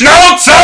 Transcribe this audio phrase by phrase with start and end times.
[0.00, 0.50] Schnauze!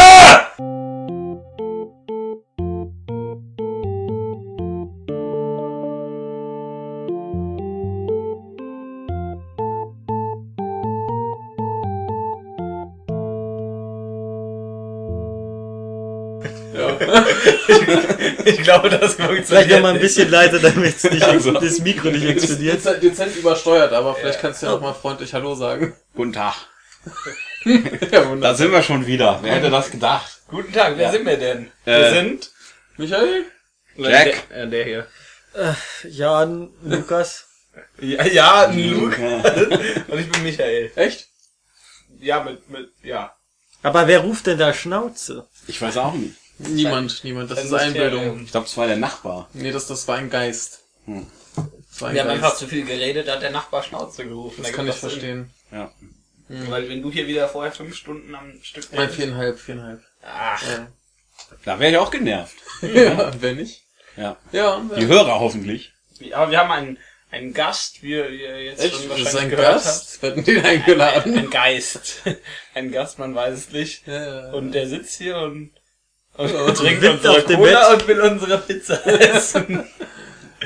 [18.47, 19.47] Ich glaube, das funktioniert.
[19.47, 21.53] Vielleicht noch mal ein bisschen leiser, damit nicht Also.
[21.53, 22.77] das Mikro nicht explodiert.
[22.77, 25.95] Dezent, dezent übersteuert, aber vielleicht kannst du ja auch mal freundlich Hallo sagen.
[26.15, 26.55] Guten Tag.
[28.13, 29.41] Ja, Da sind wir schon wieder.
[29.43, 30.41] Wer hätte das gedacht?
[30.49, 31.71] Guten Tag, wer sind wir denn?
[31.85, 32.53] wir Äh, sind
[32.97, 33.45] Michael?
[33.97, 34.49] Jack.
[34.51, 35.07] Der, äh, der hier.
[36.09, 37.45] Jan, Lukas.
[38.01, 39.21] Ja, ja Luke.
[40.09, 40.91] Und ich bin Michael.
[40.97, 41.29] Echt?
[42.21, 43.35] Ja, mit, mit, ja.
[43.83, 45.47] Aber wer ruft denn da Schnauze?
[45.67, 46.37] Ich weiß auch nicht.
[46.59, 47.51] Niemand, niemand.
[47.51, 48.45] Das Ein ist Einbildung.
[48.45, 49.51] Ich glaube, es war der Nachbar.
[49.53, 50.85] Nee, das, das war ein Geist.
[51.05, 51.27] Hm.
[51.91, 52.61] Das war ein Wir haben einfach Geist.
[52.61, 54.63] zu viel geredet, da hat der Nachbar Schnauze gerufen.
[54.63, 55.11] Das Da kann ich das Sinn.
[55.11, 55.51] verstehen.
[56.49, 56.71] Ja.
[56.71, 60.03] Weil wenn du hier wieder vorher fünf Stunden am Stück Nein, viereinhalb, viereinhalb.
[60.23, 60.87] Ach, Ja.
[61.65, 62.55] Da wäre ich auch genervt.
[62.83, 63.83] ja, wenn nicht.
[64.17, 64.37] Ja.
[64.53, 65.93] Ja, Die Hörer hoffentlich.
[66.33, 66.99] aber wir haben einen,
[67.31, 68.95] einen Gast, wie ihr jetzt Echt?
[68.95, 70.23] schon Das ist wahrscheinlich ein gehört Gast?
[70.23, 70.67] Wir hatten den habt.
[70.67, 71.39] eingeladen.
[71.39, 72.23] Ein Geist.
[72.75, 74.07] Ein Gast, man weiß es nicht.
[74.07, 74.53] Ja, ja.
[74.53, 75.73] Und der sitzt hier und,
[76.39, 78.03] und, und trinkt unsere Cola Bett.
[78.03, 79.85] und will unsere Pizza essen.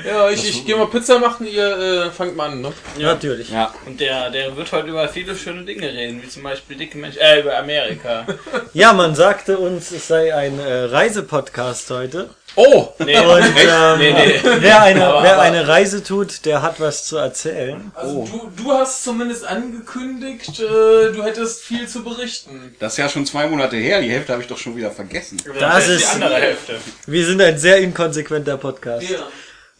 [0.05, 2.71] Ja, ich, ich gehe mal Pizza machen, ihr äh, fangt mal an, ne?
[2.97, 3.49] Ja, natürlich.
[3.51, 3.73] Ja.
[3.85, 7.19] Und der, der wird heute über viele schöne Dinge reden, wie zum Beispiel dicke Menschen,
[7.21, 8.25] äh, über Amerika.
[8.73, 12.29] Ja, man sagte uns, es sei ein äh, Reisepodcast heute.
[12.55, 12.89] Oh!
[12.99, 14.39] Nee, Und ähm, nee, nee.
[14.59, 17.91] wer, eine, Aber- wer aber- eine Reise tut, der hat was zu erzählen.
[17.95, 22.75] Also du, du hast zumindest angekündigt, äh, du hättest viel zu berichten.
[22.79, 24.01] Das ist ja schon zwei Monate her.
[24.01, 25.37] Die Hälfte habe ich doch schon wieder vergessen.
[25.59, 26.75] Das die ist- andere Hälfte.
[27.05, 29.09] Wir sind ein sehr inkonsequenter Podcast.
[29.09, 29.19] Ja.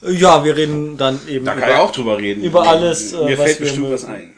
[0.01, 2.43] Ja, wir reden dann eben Da kann ich über, auch drüber reden.
[2.43, 3.93] über alles, äh, Mir was fällt wir bestimmt mögen.
[3.93, 4.35] was ein.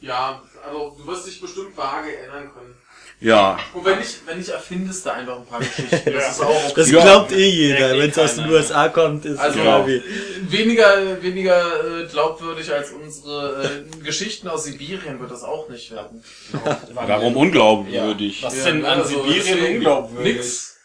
[0.00, 2.74] Ja, also du wirst dich bestimmt vage erinnern können.
[3.22, 3.58] Ja.
[3.74, 6.10] Und wenn nicht, wenn nicht erfindest du einfach ein paar Geschichten.
[6.14, 6.72] Das ist auch okay.
[6.74, 7.02] Das Ja.
[7.02, 8.56] glaubt eh jeder, eh wenn es aus den keiner.
[8.56, 10.02] USA kommt, ist Also genau wie.
[10.48, 16.24] weniger, weniger äh, glaubwürdig als unsere äh, Geschichten aus Sibirien wird das auch nicht werden.
[16.94, 18.42] Warum unglaubwürdig?
[18.42, 20.36] Was Ja, denn an also Sibirien unglaubwürdig?
[20.36, 20.76] Nix.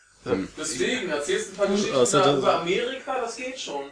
[0.58, 3.84] Deswegen, erzählst ein paar Geschichten da das- über Amerika, das geht schon.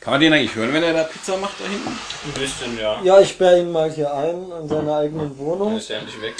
[0.00, 1.88] Kann man den eigentlich hören, wenn er da Pizza macht da hinten?
[1.88, 3.02] Ein bisschen, ja.
[3.02, 5.76] Ja, ich sperre ihn mal hier ein in seiner eigenen Wohnung.
[5.76, 6.34] Ist ja endlich weg.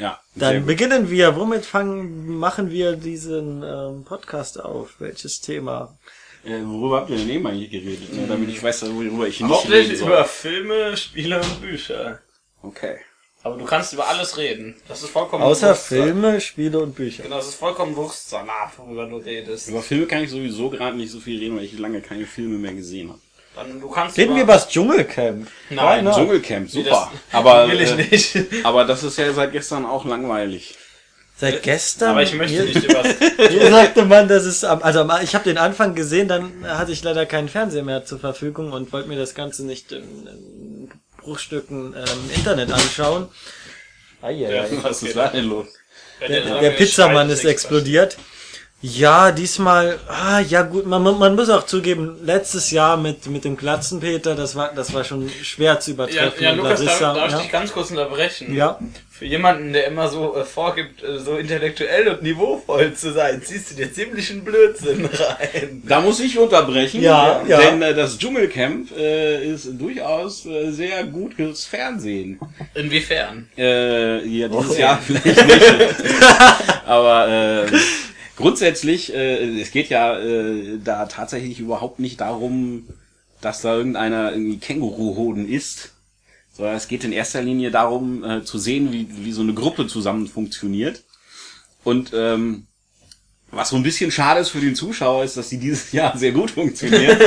[0.00, 0.18] Ja.
[0.34, 1.36] Dann beginnen wir.
[1.36, 4.94] Womit fangen, machen wir diesen ähm, Podcast auf?
[5.00, 5.98] Welches Thema?
[6.44, 8.12] Äh, worüber habt ihr denn eben eigentlich geredet?
[8.14, 8.26] Ne?
[8.26, 10.08] Damit ich weiß, worüber ich nicht Hauptsächlich reden soll.
[10.08, 12.20] über Filme, Spiele und Bücher.
[12.62, 12.96] Okay.
[13.44, 14.74] Aber du kannst über alles reden.
[14.88, 15.86] Das ist vollkommen Außer Wurst.
[15.86, 17.22] Filme, Spiele und Bücher.
[17.24, 19.68] Genau, das ist vollkommen Wurstsalat, worüber du redest.
[19.68, 22.56] Über Filme kann ich sowieso gerade nicht so viel reden, weil ich lange keine Filme
[22.58, 23.20] mehr gesehen habe.
[23.54, 25.46] Dann, du kannst Reden wir über das Dschungelcamp?
[25.70, 26.88] Nein, Ja, Dschungelcamp, super.
[26.90, 27.96] das- aber, will ich äh,
[28.42, 28.64] nicht.
[28.66, 30.74] aber das ist ja seit gestern auch langweilig.
[31.36, 32.10] Seit gestern?
[32.10, 33.02] Aber ich möchte Hier- nicht über
[33.48, 37.02] Hier sagte man, dass es am, also ich habe den Anfang gesehen, dann hatte ich
[37.04, 40.02] leider keinen Fernseher mehr zur Verfügung und wollte mir das Ganze nicht in
[41.24, 43.28] Bruchstücken ähm, im Internet anschauen.
[44.22, 44.64] Ah, ja, Ja.
[44.82, 45.66] Was ist da denn los?
[46.26, 48.16] Der, der Pizzamann ist explodiert.
[48.80, 53.56] Ja, diesmal, ah, ja gut, man, man muss auch zugeben, letztes Jahr mit, mit dem
[53.56, 56.42] Glatzenpeter, das war, das war schon schwer zu Ja, übertreffen.
[56.44, 57.38] ja Und Lukas, darf, Larissa, darf ich ja.
[57.40, 58.54] dich ganz kurz unterbrechen?
[58.54, 58.78] ja.
[59.24, 63.70] Für jemanden, der immer so äh, vorgibt, äh, so intellektuell und niveauvoll zu sein, ziehst
[63.70, 65.82] du dir ziemlichen Blödsinn rein.
[65.88, 67.58] Da muss ich unterbrechen, Ja, ja.
[67.58, 72.38] denn äh, das Dschungelcamp äh, ist durchaus äh, sehr gutes Fernsehen.
[72.74, 73.48] Inwiefern?
[73.56, 75.94] Äh, ja, dieses Jahr vielleicht nicht.
[76.84, 77.66] Aber äh,
[78.36, 82.86] grundsätzlich, äh, es geht ja äh, da tatsächlich überhaupt nicht darum,
[83.40, 85.93] dass da irgendeiner irgendwie Känguruhoden isst,
[86.54, 89.86] sondern es geht in erster Linie darum, äh, zu sehen, wie, wie so eine Gruppe
[89.86, 91.02] zusammen funktioniert.
[91.82, 92.66] Und ähm,
[93.50, 96.32] was so ein bisschen schade ist für den Zuschauer, ist, dass sie dieses Jahr sehr
[96.32, 97.20] gut funktioniert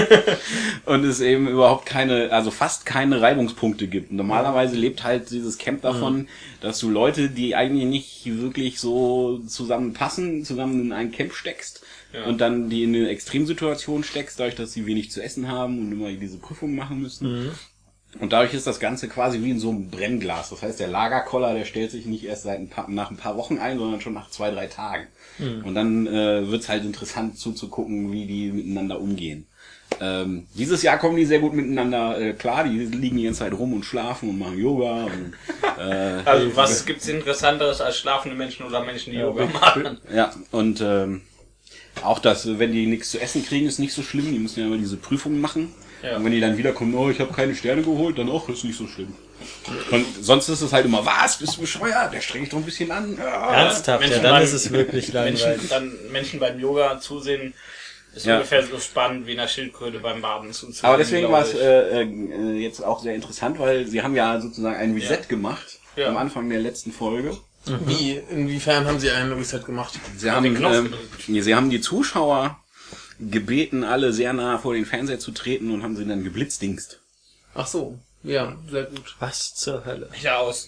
[0.86, 4.12] und es eben überhaupt keine, also fast keine Reibungspunkte gibt.
[4.12, 6.28] Normalerweise lebt halt dieses Camp davon,
[6.62, 11.84] dass du Leute, die eigentlich nicht wirklich so zusammenpassen, zusammen in ein Camp steckst
[12.26, 15.92] und dann die in eine Extremsituation steckst, dadurch, dass sie wenig zu essen haben und
[15.92, 17.52] immer diese Prüfungen machen müssen.
[18.20, 20.50] Und dadurch ist das Ganze quasi wie in so einem Brennglas.
[20.50, 23.38] Das heißt, der Lagerkoller, der stellt sich nicht erst seit ein paar, nach ein paar
[23.38, 25.08] Wochen ein, sondern schon nach zwei, drei Tagen.
[25.40, 29.46] Und dann äh, wird's halt interessant zuzugucken, wie die miteinander umgehen.
[30.00, 32.64] Ähm, dieses Jahr kommen die sehr gut miteinander äh, klar.
[32.64, 35.06] Die liegen die ganze Zeit rum und schlafen und machen Yoga.
[35.06, 35.34] Und,
[35.80, 40.00] äh, Also was gibt's Interessanteres als schlafende Menschen oder Menschen, die Yoga machen?
[40.14, 41.22] ja, und ähm,
[42.04, 44.32] auch das, wenn die nichts zu essen kriegen, ist nicht so schlimm.
[44.32, 45.74] Die müssen ja immer diese Prüfungen machen.
[46.04, 46.18] Ja.
[46.18, 48.78] Und wenn die dann wiederkommen, oh, ich habe keine Sterne geholt, dann auch ist nicht
[48.78, 49.14] so schlimm.
[49.92, 52.14] Und sonst ist es halt immer, was, bist du bescheuert?
[52.14, 53.18] Der strengt doch ein bisschen an.
[53.18, 53.54] Ja.
[53.54, 55.46] Ernsthaft, ja, Menschen dann beim- ist es wirklich langweilig.
[55.46, 57.54] Menschen, dann Menschen beim Yoga zusehen,
[58.16, 58.36] ist Ja.
[58.36, 60.86] ungefähr so spannend wie einer Schildkröte beim Baden zuzusehen.
[60.86, 64.76] Aber deswegen war es äh, äh, jetzt auch sehr interessant, weil sie haben ja sozusagen
[64.76, 66.08] ein Reset gemacht Ja.
[66.10, 67.38] am Anfang der letzten Folge.
[67.86, 69.94] Wie, inwiefern haben sie einen Reset gemacht?
[70.16, 70.94] Sie Haben haben, den Knopf ähm,
[71.28, 72.58] nee, sie haben die Zuschauer
[73.20, 77.00] gebeten, alle sehr nah vor den Fernseher zu treten und haben sie dann geblitzdingst.
[77.56, 79.16] Ach so, ja, sehr gut.
[79.20, 80.10] Was zur Hölle?
[80.22, 80.68] Ja, aus.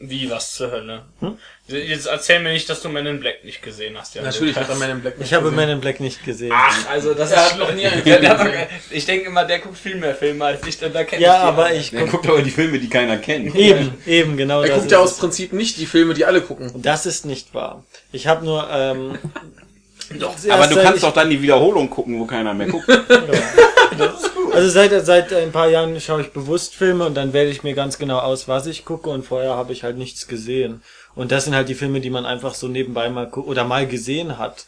[0.00, 1.06] Wie, was zur Hölle?
[1.18, 1.36] Hm?
[1.66, 4.14] Jetzt erzähl mir nicht, dass du Men in Black nicht gesehen hast.
[4.14, 4.78] Ja, Natürlich hat er Lukas.
[4.78, 5.56] meinen Black nicht Ich habe gesehen.
[5.56, 6.52] Men in Black nicht gesehen.
[6.54, 8.66] Ach, also das Er ist hat noch nie einen Film gesehen.
[8.92, 11.40] Ich denke immer, der guckt viel mehr Filme als ich, denn da kenn ja, ich
[11.40, 11.76] die aber alle.
[11.78, 13.52] ich Der guck, guckt aber die Filme, die keiner kennt.
[13.56, 15.16] eben, eben, genau Er das guckt ja aus.
[15.18, 16.70] Prinzip nicht die Filme, die alle gucken.
[16.80, 17.84] Das ist nicht wahr.
[18.12, 19.18] Ich habe nur, ähm,
[20.18, 22.88] Doch, Aber du kannst doch dann die Wiederholung gucken, wo keiner mehr guckt.
[24.52, 27.74] Also seit, seit ein paar Jahren schaue ich bewusst Filme und dann wähle ich mir
[27.74, 30.82] ganz genau aus, was ich gucke und vorher habe ich halt nichts gesehen.
[31.14, 34.38] Und das sind halt die Filme, die man einfach so nebenbei mal oder mal gesehen
[34.38, 34.66] hat.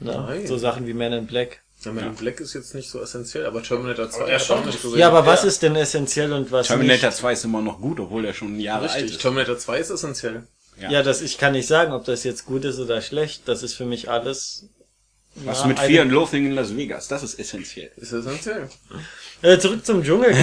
[0.00, 0.42] Ne?
[0.46, 1.62] So Sachen wie Men in Black.
[1.84, 4.82] Ja, Man in Black ist jetzt nicht so essentiell, aber Terminator 2 Aber schon nicht
[4.82, 4.98] gesehen.
[4.98, 7.18] Ja, aber was ist denn essentiell und was Terminator nicht?
[7.18, 9.20] 2 ist immer noch gut, obwohl der schon Jahre alt Richtig, ist.
[9.20, 10.46] Terminator 2 ist essentiell.
[10.78, 13.42] Ja, das ich kann nicht sagen, ob das jetzt gut ist oder schlecht.
[13.46, 14.68] Das ist für mich alles.
[15.36, 17.90] Was ja, mit Fear and Loathing in Las Vegas, das ist essentiell.
[17.96, 18.68] Ist essentiell.
[19.42, 20.30] Äh, zurück zum Dschungel.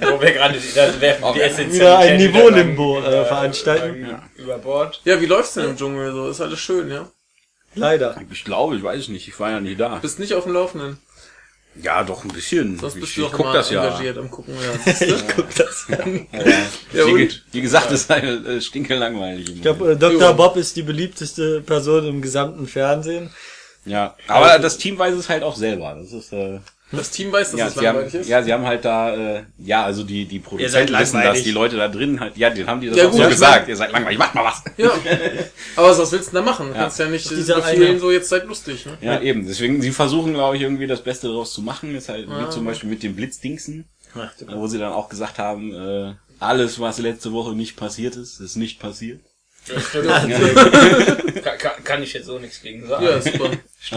[0.00, 3.94] wo wir gerade die, da werfen die Essentialität Wieder ein Niveau-Limbo, äh, über- veranstalten.
[3.96, 5.00] über- Über Bord.
[5.04, 6.28] Ja, wie läuft's denn im Dschungel so?
[6.30, 7.08] Ist alles schön, ja?
[7.74, 8.16] Leider.
[8.32, 9.96] Ich glaube, ich weiß nicht, ich war ja nicht da.
[9.96, 10.98] Bist nicht auf dem Laufenden.
[11.82, 12.78] Ja, doch ein bisschen.
[12.78, 13.84] Sonst ich bist du ich doch guck das ja.
[13.84, 14.54] engagiert am Gucken.
[14.54, 14.92] Ja.
[15.06, 15.22] Du?
[15.36, 16.26] Guck das an.
[16.92, 19.48] Ja, wie, wie gesagt, es ist eine äh, stinke langweilig.
[19.50, 20.30] Ich glaube, äh, Dr.
[20.30, 20.34] Jo.
[20.34, 23.30] Bob ist die beliebteste Person im gesamten Fernsehen.
[23.84, 25.96] ja, aber das Team weiß es halt auch selber.
[26.00, 26.60] Das ist äh,
[26.92, 28.28] Das Team weiß, dass ja, es sie haben, langweilig ist.
[28.28, 31.38] ja, sie haben halt da, äh, ja, also die die Produzenten wissen, langweilig.
[31.40, 33.28] dass die Leute da drin halt, ja, den haben die das Ja, auch gut, so
[33.28, 33.68] gesagt.
[33.68, 34.62] Ihr seid langweilig, macht mal was.
[34.76, 34.90] Ja.
[35.76, 36.68] Aber was willst du denn da machen?
[36.68, 38.86] Du kannst ja nicht befehlen, eine- so jetzt seid lustig.
[38.86, 38.92] Ne?
[39.00, 39.46] Ja, eben.
[39.46, 41.94] Deswegen, sie versuchen, glaube ich, irgendwie das Beste daraus zu machen.
[41.96, 43.84] Ist halt wie zum Beispiel mit dem Blitzdingsen,
[44.54, 48.54] wo sie dann auch gesagt haben, äh, alles, was letzte Woche nicht passiert ist, ist
[48.56, 49.20] nicht passiert.
[51.42, 53.04] Kann, kann, kann ich jetzt so nichts gegen sagen.
[53.04, 53.50] Ja, super.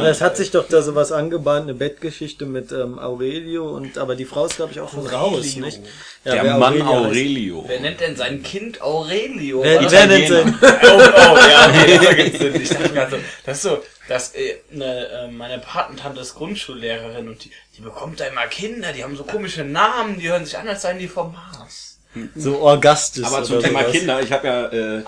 [0.04, 4.26] Es hat sich doch da sowas angebahnt, eine Bettgeschichte mit ähm, Aurelio und aber die
[4.26, 5.82] Frau ist glaube ich auch schon raus, nicht?
[6.26, 7.66] Ja, Der Mann heißt- Aurelio.
[7.68, 9.64] Wer nennt denn sein Kind Aurelio?
[9.64, 10.60] Wer, wer nennt sein?
[10.62, 12.62] oh, oh, ja, okay, das ergibt Sinn.
[12.62, 17.44] Ich dachte mir so, das ist so, dass äh, äh, meine Patentante ist Grundschullehrerin und
[17.46, 20.68] die, die bekommt da immer Kinder, die haben so komische Namen, die hören sich an,
[20.68, 22.00] als seien die vom Mars.
[22.36, 23.24] So Orgastis.
[23.24, 23.92] Aber zum oder Thema sowas.
[23.92, 25.04] Kinder, ich habe ja, äh,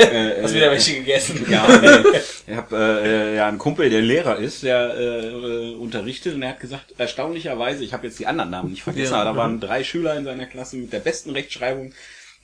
[0.38, 1.46] äh, Hast wieder welche gegessen?
[1.50, 2.18] ja, nee,
[2.48, 6.50] ich habe äh, ja einen Kumpel, der Lehrer ist, der äh, äh, unterrichtet und er
[6.50, 9.20] hat gesagt, erstaunlicherweise, ich habe jetzt die anderen Namen nicht vergessen, Ja.
[9.22, 11.92] aber da waren drei Schüler in seiner Klasse mit der besten Rechtschreibung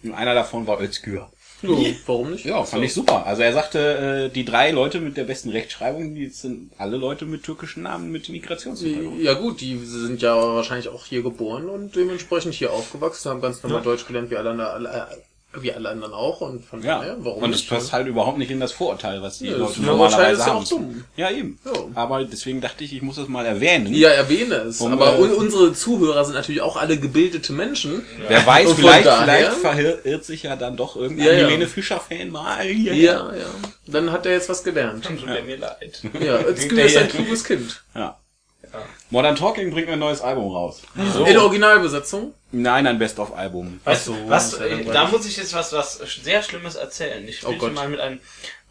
[0.03, 1.31] und einer davon war Özgür.
[1.63, 2.45] So, warum nicht?
[2.45, 3.25] Ja, fand ich super.
[3.25, 7.25] Also er sagte, äh, die drei Leute mit der besten Rechtschreibung, die sind alle Leute
[7.25, 9.23] mit türkischen Namen mit Migrationshintergrund.
[9.23, 13.63] Ja gut, die sind ja wahrscheinlich auch hier geboren und dementsprechend hier aufgewachsen, haben ganz
[13.63, 15.17] normal Deutsch gelernt wie alle, anderen- alle, äh,
[15.63, 17.71] wie alle anderen auch und von Ja, daher, warum und es nicht?
[17.71, 20.57] passt halt überhaupt nicht in das Vorurteil, was die Ja, Leute normalerweise ist ja haben.
[20.65, 21.05] auch dumm.
[21.17, 21.59] Ja, eben.
[21.65, 21.73] Ja.
[21.95, 23.93] Aber deswegen dachte ich, ich muss das mal erwähnen.
[23.95, 24.81] Ja, erwähne es.
[24.81, 28.03] Um, aber äh, un unsere Zuhörer sind natürlich auch alle gebildete Menschen.
[28.29, 31.47] Wer weiß, Und vielleicht, vielleicht verirrt sich ja dann doch irgendein Ja, ja.
[31.47, 32.95] Helene Fischer-Fan mal hier.
[32.95, 33.47] Ja, ja.
[33.87, 35.05] Dann hat er jetzt was gelernt.
[35.05, 36.03] Tut mir leid.
[36.21, 37.83] Ja, ist ein kluges Kind.
[37.95, 38.19] Ja.
[39.11, 40.83] Modern Talking bringt ein neues Album raus.
[41.27, 42.35] In Originalbesetzung.
[42.53, 43.81] Nein, ein Best-of-Album.
[43.85, 44.89] Was, so, was, langweilig.
[44.93, 47.27] da muss ich jetzt was, was sehr Schlimmes erzählen.
[47.29, 47.75] Ich Oh spielte Gott.
[47.75, 48.21] mal mit ein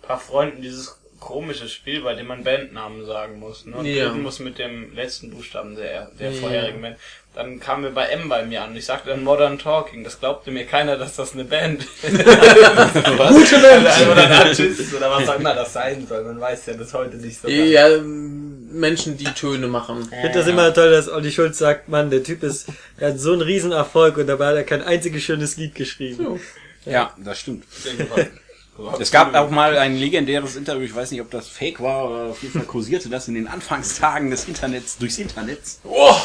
[0.01, 3.65] paar Freunden dieses komische Spiel, bei dem man Bandnamen sagen muss.
[3.65, 3.75] Ne?
[3.77, 4.11] Und Ja.
[4.13, 6.39] muss mit dem letzten Buchstaben der, der Ja.
[6.41, 6.97] vorherigen Band.
[7.33, 8.75] Dann kamen wir bei M bei mir an.
[8.77, 10.03] Ich sagte dann Modern Talking.
[10.03, 12.01] Das glaubte mir keiner, dass das eine Band ist.
[12.03, 14.07] Gute Band!
[14.11, 16.23] Oder ein Artist oder was auch immer das sein soll.
[16.23, 17.47] Man weiß ja bis heute nicht so.
[17.49, 18.44] Ja, ähm,
[18.75, 20.01] Menschen, die Töne machen.
[20.11, 22.67] Ich finde das immer toll, dass Olli Schulz sagt, Mann, der Typ ist,
[22.97, 26.39] er hat so einen Riesenerfolg und dabei hat er kein einziges schönes Lied geschrieben.
[26.85, 27.65] Ja, das stimmt.
[28.99, 32.23] Es gab auch mal ein legendäres Interview, ich weiß nicht, ob das fake war, oder
[32.31, 35.61] auf jeden Fall kursierte das in den Anfangstagen des Internets, durchs Internet.
[35.85, 36.15] Oh!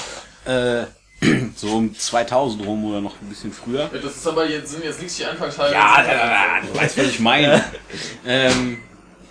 [0.45, 0.85] Äh,
[1.55, 3.89] so um 2000 rum oder noch ein bisschen früher.
[3.93, 5.73] Das ist aber jetzt, sind jetzt nicht die Anfangsteile.
[5.73, 7.65] Ja, da, da, da, du weißt, was ich meine.
[8.27, 8.79] ähm,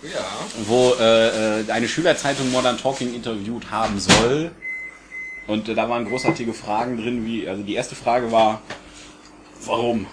[0.02, 0.24] Ja.
[0.66, 4.50] wo äh, äh, eine Schülerzeitung Modern Talking interviewt haben soll.
[5.46, 8.62] Und äh, da waren großartige Fragen drin, wie, also die erste Frage war,
[9.64, 10.06] warum?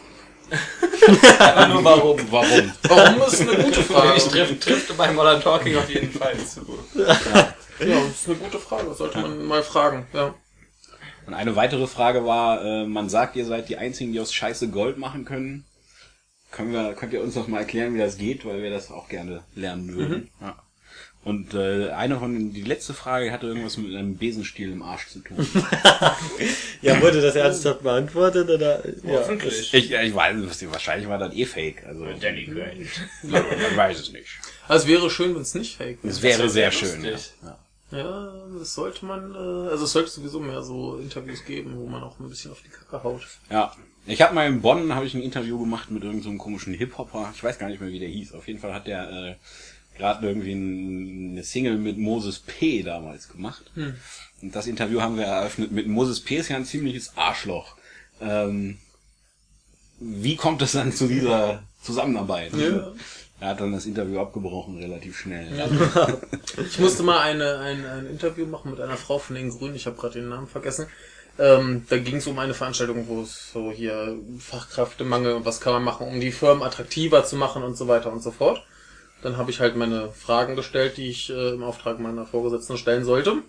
[1.39, 2.20] Aber nur warum?
[2.32, 2.72] Warum?
[2.84, 4.13] Warum ist eine gute Frage?
[4.17, 6.79] Ich triff, triffte bei Modern Talking auf jeden Fall zu.
[6.96, 7.06] Ja,
[7.77, 8.94] das ist eine gute Frage.
[8.94, 10.08] Sollte man mal fragen.
[10.13, 10.34] Ja.
[11.27, 14.70] Und eine weitere Frage war, äh, man sagt, ihr seid die einzigen, die aus Scheiße
[14.70, 15.65] Gold machen können.
[16.51, 19.10] Können wir, könnt ihr uns noch mal erklären, wie das geht, weil wir das auch
[19.10, 20.30] gerne lernen würden.
[20.42, 20.56] Ja.
[21.24, 25.08] Und äh, eine von den, die letzte Frage hatte irgendwas mit einem Besenstiel im Arsch
[25.08, 25.38] zu tun.
[26.82, 28.88] Ja, wurde das ernsthaft beantwortet oder?
[29.04, 29.20] Ja.
[29.20, 29.74] Hoffentlich.
[29.74, 31.86] ich, ich weiß nicht, wahrscheinlich war das eh fake.
[31.86, 32.88] Also Danny Grant.
[33.24, 34.27] man weiß es nicht.
[34.70, 36.13] Also es wäre schön, wenn es nicht fake wäre.
[36.13, 37.04] Es wäre wär sehr sehr schön.
[37.04, 37.18] Ja.
[37.44, 37.58] Ja.
[37.89, 42.04] Ja, das sollte man, äh, also es sollte sowieso mehr so Interviews geben, wo man
[42.04, 43.25] auch ein bisschen auf die Kacke haut.
[43.50, 43.74] Ja.
[44.07, 46.73] Ich habe mal in Bonn habe ich ein Interview gemacht mit irgendeinem so einem komischen
[46.73, 47.31] Hip-Hopper.
[47.35, 48.33] Ich weiß gar nicht mehr, wie der hieß.
[48.33, 49.35] Auf jeden Fall hat der äh,
[49.97, 52.83] gerade irgendwie ein, eine Single mit Moses P.
[52.83, 53.69] damals gemacht.
[54.41, 56.37] Und das Interview haben wir eröffnet mit Moses P.
[56.37, 57.75] ist ja ein ziemliches Arschloch.
[58.21, 58.77] Ähm,
[59.99, 62.53] wie kommt es dann zu dieser Zusammenarbeit?
[62.55, 62.93] Ja.
[63.39, 65.47] Er hat dann das Interview abgebrochen, relativ schnell.
[66.69, 69.85] Ich musste mal eine, ein, ein Interview machen mit einer Frau von den Grünen, ich
[69.85, 70.87] habe gerade den Namen vergessen.
[71.39, 75.74] Ähm, da ging es um eine Veranstaltung, wo es so hier Fachkräftemangel und was kann
[75.74, 78.63] man machen, um die Firmen attraktiver zu machen und so weiter und so fort.
[79.22, 83.03] Dann habe ich halt meine Fragen gestellt, die ich äh, im Auftrag meiner Vorgesetzten stellen
[83.03, 83.34] sollte.
[83.34, 83.44] Und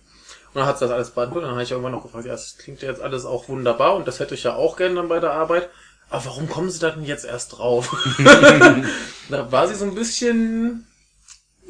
[0.54, 1.48] dann hat sie das alles beantwortet.
[1.48, 4.08] Dann habe ich irgendwann noch gefragt, ja, das klingt ja jetzt alles auch wunderbar und
[4.08, 5.68] das hätte ich ja auch gerne dann bei der Arbeit.
[6.10, 7.94] Aber warum kommen Sie da denn jetzt erst drauf?
[9.28, 10.87] da war sie so ein bisschen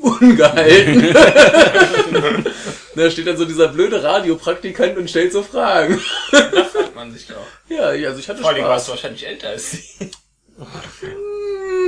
[0.00, 1.14] ungehalten.
[2.94, 6.00] da steht dann so dieser blöde Radiopraktikant und stellt so Fragen.
[6.32, 7.36] Da fragt man sich doch.
[7.68, 8.86] Ja, ja, also ich hatte Vor allem warst Spaß.
[8.86, 10.10] du wahrscheinlich älter als sie.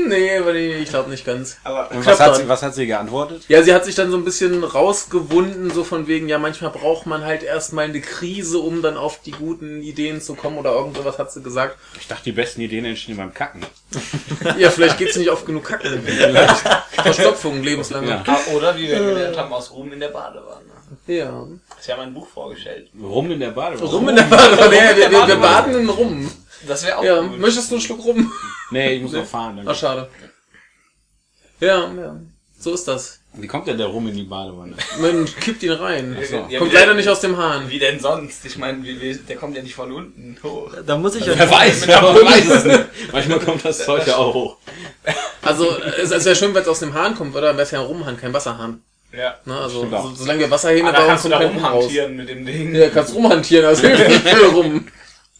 [0.06, 1.58] Nee, aber nee, ich glaube nicht ganz.
[1.62, 3.44] Aber Und was hat, sie, was hat sie geantwortet?
[3.48, 7.06] Ja, sie hat sich dann so ein bisschen rausgewunden, so von wegen, ja, manchmal braucht
[7.06, 10.96] man halt erstmal eine Krise, um dann auf die guten Ideen zu kommen oder irgend
[10.96, 11.76] sowas hat sie gesagt.
[12.00, 13.64] Ich dachte, die besten Ideen entstehen beim Kacken.
[14.58, 16.02] Ja, vielleicht geht's nicht oft genug Kacken.
[17.02, 18.08] Verstopfung, lebenslange.
[18.08, 18.24] Ja.
[18.26, 20.64] Ah, Oder wie wir gelernt haben, aus Ruhm in der Badewanne.
[21.06, 21.46] ja.
[21.80, 22.88] Sie haben ein Buch vorgestellt.
[23.02, 23.90] Rum in der Badewanne.
[23.90, 24.76] Rum in der Badewanne.
[24.76, 26.30] Ja, wir, wir, wir baden in Rum.
[26.68, 27.38] Das wäre auch Ja, gut.
[27.38, 28.32] möchtest du einen Schluck Rum?
[28.70, 29.56] Nee, ich muss noch fahren.
[29.60, 29.78] Ach, Danke.
[29.80, 30.08] schade.
[31.60, 32.16] Ja, ja.
[32.58, 33.18] So ist das.
[33.34, 34.74] Wie kommt denn der Rum in die Badewanne?
[35.00, 36.16] Man kippt ihn rein.
[36.28, 36.46] so.
[36.48, 37.70] Ja, Kommt leider denn- nicht aus dem Hahn.
[37.70, 38.44] Wie denn sonst?
[38.44, 40.72] Ich meine, wie, wie, der kommt ja nicht von unten hoch.
[40.84, 42.80] Da muss ich Wer weiß, wer weiß es nicht.
[43.12, 44.56] Manchmal kommt das Zeug ja auch hoch.
[45.42, 45.70] Also,
[46.02, 47.48] es es wäre schön, wenn es aus dem Hahn kommt, oder?
[47.48, 48.82] Dann wäre es ja ein Rumhahn, kein Wasserhahn.
[49.16, 49.36] Ja.
[49.44, 49.56] Ne?
[49.56, 51.72] Also, so, solange wir Wasserhähne Aber da bauen, kannst du da kein Rum raus.
[51.74, 52.74] rumhantieren mit dem Ding.
[52.74, 54.86] Ja, kannst rumhantieren, also hilft nicht viel rum.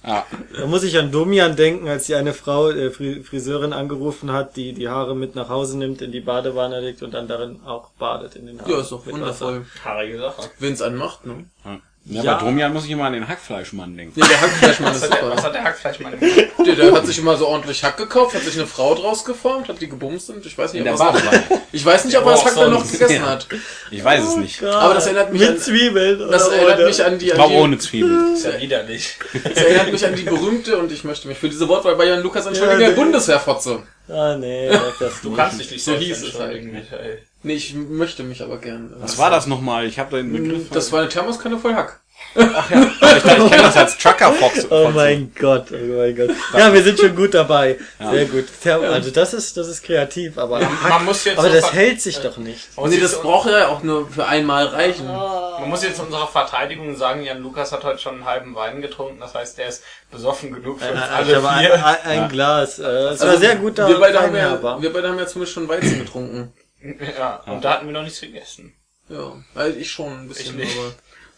[0.02, 0.25] Ah,
[0.57, 4.57] Da muss ich an Domian denken, als die eine Frau, äh, Fri- Friseurin angerufen hat,
[4.57, 7.90] die die Haare mit nach Hause nimmt, in die Badewanne legt und dann darin auch
[7.99, 8.71] badet in den Haaren.
[8.73, 9.66] Ja, ist doch wundervoll.
[9.85, 10.50] Haarige Sache.
[10.59, 11.45] Wenn es anmacht, ne?
[11.66, 11.80] ja.
[12.07, 12.35] Ja, Ja.
[12.35, 14.19] bei Domian muss ich immer an den Hackfleischmann denken.
[14.19, 15.42] Ja, der Hackfleischmann ist Was hat, der, was super.
[15.49, 16.35] hat der Hackfleischmann gemacht?
[16.66, 19.69] Der, der hat sich immer so ordentlich Hack gekauft, hat sich eine Frau draus geformt,
[19.69, 21.33] hat die gebumst und ich weiß nicht, In ob er noch,
[21.73, 23.26] ich weiß nicht, ob er das Oh, Hack dann noch gegessen Ja.
[23.26, 23.47] hat.
[23.90, 24.61] Ich weiß es nicht.
[24.61, 24.71] Gott.
[24.75, 26.19] Aber das erinnert mich mit an- Zwiebeln.
[26.30, 26.87] Das oder erinnert ohne?
[26.88, 28.35] mich an die, Ich an glaube die ohne Zwiebeln.
[28.35, 29.19] Ist ja widerlich.
[29.45, 32.23] Das erinnert mich an die berühmte, und ich möchte mich für diese Wortwahl bei Jan
[32.23, 33.02] Lukas entschuldigen, Ja, der nee.
[33.04, 33.83] Bundeswehrfotze.
[34.09, 37.23] Ah, nee, das Du kannst dich nicht So hieß es entschuldigen, halt.
[37.42, 38.92] Nee, ich möchte mich aber gern.
[38.99, 39.87] Was war das nochmal?
[39.87, 40.68] Ich habe den Begriff.
[40.70, 42.00] Das war eine Thermoskanne voll Hack.
[42.35, 42.75] ich dachte,
[43.16, 44.66] ich kenne das als Trucker Fox.
[44.70, 46.30] Oh mein Gott, oh mein Gott.
[46.56, 47.78] Ja, wir sind schon gut dabei.
[47.99, 48.44] Sehr gut.
[48.66, 52.37] Also das ist, das ist kreativ, aber, Man muss jetzt aber das hält sich doch
[52.37, 52.76] nicht.
[52.76, 55.06] man muss Nee, jetzt das braucht ja auch nur für einmal reichen.
[55.06, 59.18] Man muss jetzt unserer Verteidigung sagen, Jan Lukas hat heute schon einen halben Wein getrunken,
[59.18, 61.87] das heißt, der ist besoffen genug für uns Ich alle ein, vier.
[61.87, 62.78] ein, ein Glas.
[62.78, 65.54] Äh, es war Also, sehr guter wir beide, haben ja, wir beide haben ja zumindest
[65.54, 66.52] schon Weizen getrunken.
[67.18, 68.75] Ja, und da hatten wir noch nichts gegessen.
[69.08, 70.78] Ja, also ich schon ein bisschen, Ich nicht.
[70.78, 70.92] aber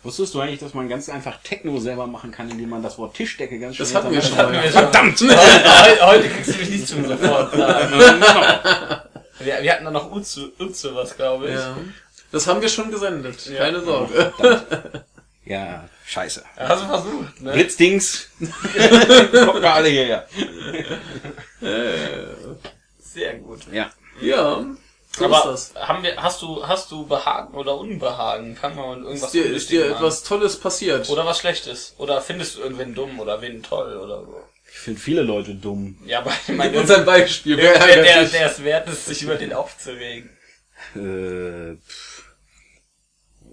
[0.05, 3.15] Wusstest du eigentlich, dass man ganz einfach Techno selber machen kann, indem man das Wort
[3.15, 4.91] Tischdecke ganz schön das hatten wir schon hintereinander- mal.
[4.91, 5.21] Verdammt!
[5.21, 7.93] Heute, heute kriegst du mich nicht zum sofort sagen.
[9.39, 11.55] Wir, wir hatten da noch Uzu, Uzu was, glaube ich.
[11.55, 11.77] Ja.
[12.31, 13.59] Das haben wir schon gesendet, Ja.
[13.59, 14.33] keine Sorge.
[15.45, 16.45] Ja, scheiße.
[16.57, 17.53] Hast du versucht, ne?
[17.53, 18.29] Blitzdings.
[18.39, 20.29] Gucken wir alle hierher.
[22.99, 23.61] Sehr gut.
[23.73, 23.91] Ja.
[24.21, 24.65] Ja,
[25.17, 25.89] so Aber ist das.
[25.89, 28.57] haben wir, hast du, hast du Behagen oder Unbehagen?
[28.61, 29.93] Wir mit irgendwas Ist dir, ist dir an.
[29.93, 31.09] etwas Tolles passiert?
[31.11, 31.95] Oder was Schlechtes?
[31.99, 34.37] Oder findest du irgendwen dumm oder wen toll oder so?
[34.71, 35.99] Ich finde viele Leute dumm.
[36.07, 37.57] Ja, aber ich Gib meine, uns ein Beispiel.
[37.57, 40.31] der, Wer der, der, der es wert ist, sich über den aufzuregen.
[40.97, 42.33] Äh, pff.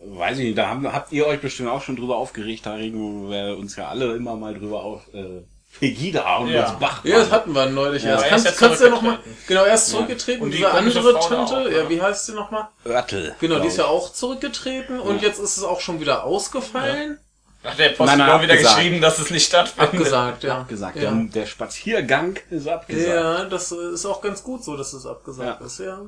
[0.02, 3.30] weiß ich nicht, da haben, habt ihr euch bestimmt auch schon drüber aufgeregt, da regen
[3.30, 5.14] wir uns ja alle immer mal drüber auf.
[5.14, 5.44] Äh,
[5.78, 6.62] Pegida und Ja.
[6.64, 7.06] das Bach.
[7.06, 8.24] Ja, das hatten wir neulich Ja, erst.
[8.26, 10.42] er ist Kannst, ja kannst du ja nochmal, genau, er ist zurückgetreten.
[10.44, 12.68] Und die diese andere Frau Tante, auch, ja, wie heißt sie nochmal?
[12.86, 13.36] Örtel.
[13.40, 17.20] Genau, die ist ja auch zurückgetreten und jetzt ist es auch schon wieder ausgefallen.
[17.64, 18.78] Ach, der Post Nein, hat nein, auch wieder abgesagt.
[18.78, 19.94] geschrieben, dass es nicht stattfindet.
[19.94, 20.58] Abgesagt, ja.
[20.60, 20.96] Abgesagt.
[20.96, 21.12] Ja.
[21.12, 23.08] Der, der Spaziergang ist abgesagt.
[23.10, 25.66] ja, das ist auch ganz gut so, dass es abgesagt Ja.
[25.66, 26.00] ist, ja.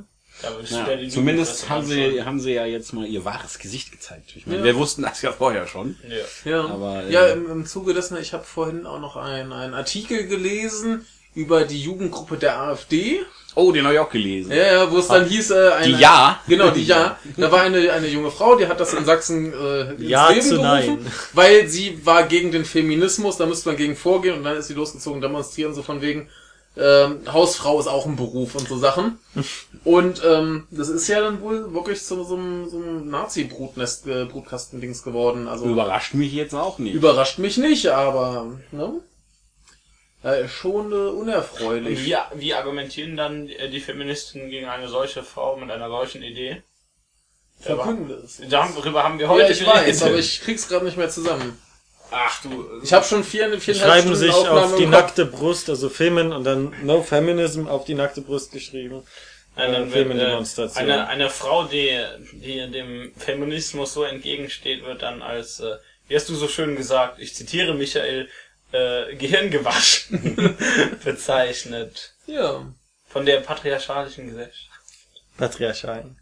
[0.41, 4.33] Ja, zumindest haben sie, haben sie ja jetzt mal ihr wahres Gesicht gezeigt.
[4.35, 4.63] Ich meine, Ja.
[4.65, 5.95] wir wussten das ja vorher schon.
[6.45, 6.51] Ja.
[6.51, 9.73] Ja, Aber, äh, ja im, im Zuge dessen, ich habe vorhin auch noch einen, einen
[9.75, 13.19] Artikel gelesen über die Jugendgruppe der AfD.
[13.53, 14.51] Oh, den habe ich auch gelesen.
[14.51, 16.39] Ja, ja, wo es dann hieß, äh, eine, Die Ja.
[16.47, 17.19] Genau, die Ja.
[17.38, 20.41] Da war eine, eine junge Frau, die hat das in Sachsen äh, ins Ja Leben
[20.41, 20.63] zu gerufen,
[21.03, 21.11] Nein.
[21.33, 24.73] weil sie war gegen den Feminismus, da müsste man gegen vorgehen und dann ist sie
[24.73, 26.29] losgezogen, demonstrieren so von wegen,
[26.77, 29.19] ähm, Hausfrau ist auch ein Beruf und so Sachen.
[29.83, 34.25] Und ähm, das ist ja dann wohl wirklich zu so einem, so einem Nazi-Brutnest, äh,
[34.25, 35.47] Brutkastendings geworden.
[35.47, 36.93] Also Überrascht mich jetzt auch nicht.
[36.93, 39.01] überrascht mich nicht, aber ne?
[40.23, 42.05] Äh, schon äh, Und unerfreulich.
[42.05, 46.61] wie, wie argumentieren dann äh, die Feministen gegen eine solche Frau mit einer solchen Idee?
[47.59, 48.39] Verkünde es.
[48.49, 51.57] Darüber haben wir heute Ja, ich weiß, aber ich krieg's gerade nicht mehr zusammen.
[52.11, 52.81] Ach du.
[52.83, 56.33] Ich habe schon vier, viereinhalb Schreiben Stunden sich Aufnahme auf die nackte Brust, also Femin
[56.33, 59.03] und dann No Feminism auf die nackte Brust geschrieben.
[59.55, 60.83] Eine, äh, Femendemonstration.
[60.83, 61.97] eine, eine Frau, die,
[62.33, 65.77] die dem Feminismus so entgegensteht, wird dann als, äh,
[66.07, 68.29] wie hast du so schön gesagt, ich zitiere Michael,
[68.71, 70.57] äh, Gehirngewaschen
[71.03, 72.13] bezeichnet.
[72.27, 72.65] Ja.
[73.07, 74.69] Von der patriarchalischen Gesellschaft.
[75.37, 76.20] Patriarchalen.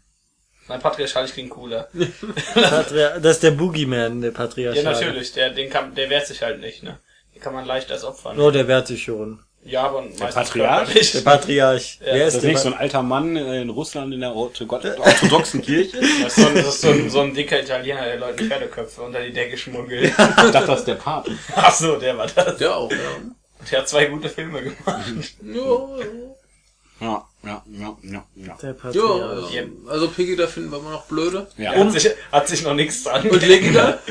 [0.70, 1.88] Nein, patriarchalisch klingt cooler.
[2.54, 4.84] Patria das ist der Boogeyman, der Ja, Patriarchal.
[4.84, 6.98] natürlich, der, den kann, der wehrt sich halt nicht, ne?
[7.34, 8.42] Den kann man leicht als Opfer nehmen.
[8.42, 9.40] Oh, der wehrt sich schon.
[9.62, 11.12] Ja, aber meistens Patriarch?
[11.12, 11.98] Der Patriarch.
[12.00, 14.20] Ja, Wer Ist ist das der nicht so ein alter Mann äh, in Russland in
[14.20, 15.98] der ortho- orthodoxen Kirche?
[15.98, 18.48] Ich Das ist so ein, das ist so ein, so ein dicker Italiener, der Leuten
[18.48, 20.12] Pferdeköpfe unter die Decke schmuggelt.
[20.18, 21.32] dachte, das ist der Papst.
[21.54, 22.56] Ach so, der war das.
[22.56, 22.96] Der auch, ja.
[23.70, 25.04] Der hat zwei gute Filme gemacht.
[25.42, 25.86] Ja, Ja,
[27.00, 28.24] ja, ja, ja, ja.
[28.62, 28.74] Der ja.
[28.74, 29.50] Patriarch.
[29.52, 29.62] ja.
[29.88, 31.46] Also Piggy, da finden wir immer noch blöde.
[31.56, 31.72] ja.
[31.72, 33.28] Er hat, sich, hat sich noch nichts dran.
[33.28, 33.98] Und Legida?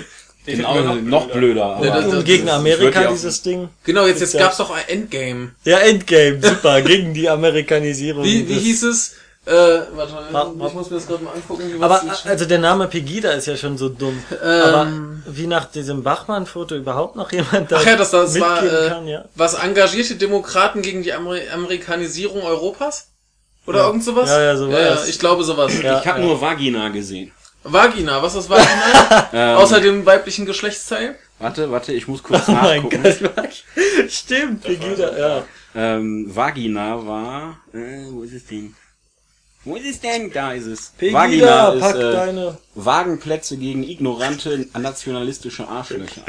[0.48, 1.66] Den Genau, finden wir noch blöder.
[1.76, 3.68] Aber Ja, das- Und gegen Amerika ja dieses Ding.
[3.84, 4.40] Genau, jetzt, jetzt Ja.
[4.42, 5.52] gab's doch ein Endgame.
[5.66, 8.24] Der Endgame, super, gegen die Amerikanisierung.
[8.24, 9.16] Wie, wie hieß es?
[9.50, 10.76] Äh, warte, Warte, ich warte.
[10.76, 11.64] muss mir das gerade mal angucken.
[11.80, 14.22] Wie Aber also der Name Pegida ist ja schon so dumm.
[14.42, 14.88] Aber
[15.26, 18.90] wie nach diesem Bachmann-Foto überhaupt noch jemand da Ach ja, das, das war, mitgehen äh,
[18.90, 19.26] kann, ja.
[19.34, 23.08] was engagierte Demokraten gegen die Amer Amerikanisierung Europas?
[23.66, 23.88] Oder Ja.
[23.88, 24.30] irgend sowas?
[24.30, 25.74] Ja, ja, so war ja, ich glaube sowas.
[25.82, 26.00] Ja.
[26.00, 27.32] Ich habe nur Vagina gesehen.
[27.64, 29.30] Vagina, was ist Vagina?
[29.34, 31.16] Ähm, Außer dem weiblichen Geschlechtsteil?
[31.40, 33.04] warte, warte, ich muss kurz Oh mein nachgucken.
[33.04, 33.64] Gott,
[34.10, 35.44] stimmt, Pegida, ja.
[35.76, 38.76] Ähm, Vagina war, äh, wo ist es denn?
[39.66, 40.32] Wo ist es denn?
[40.32, 40.94] Da ist es.
[40.98, 42.58] Pegida, Vagina ist pack äh, deine...
[42.76, 46.22] Wagenplätze gegen ignorante nationalistische Arschlöcher.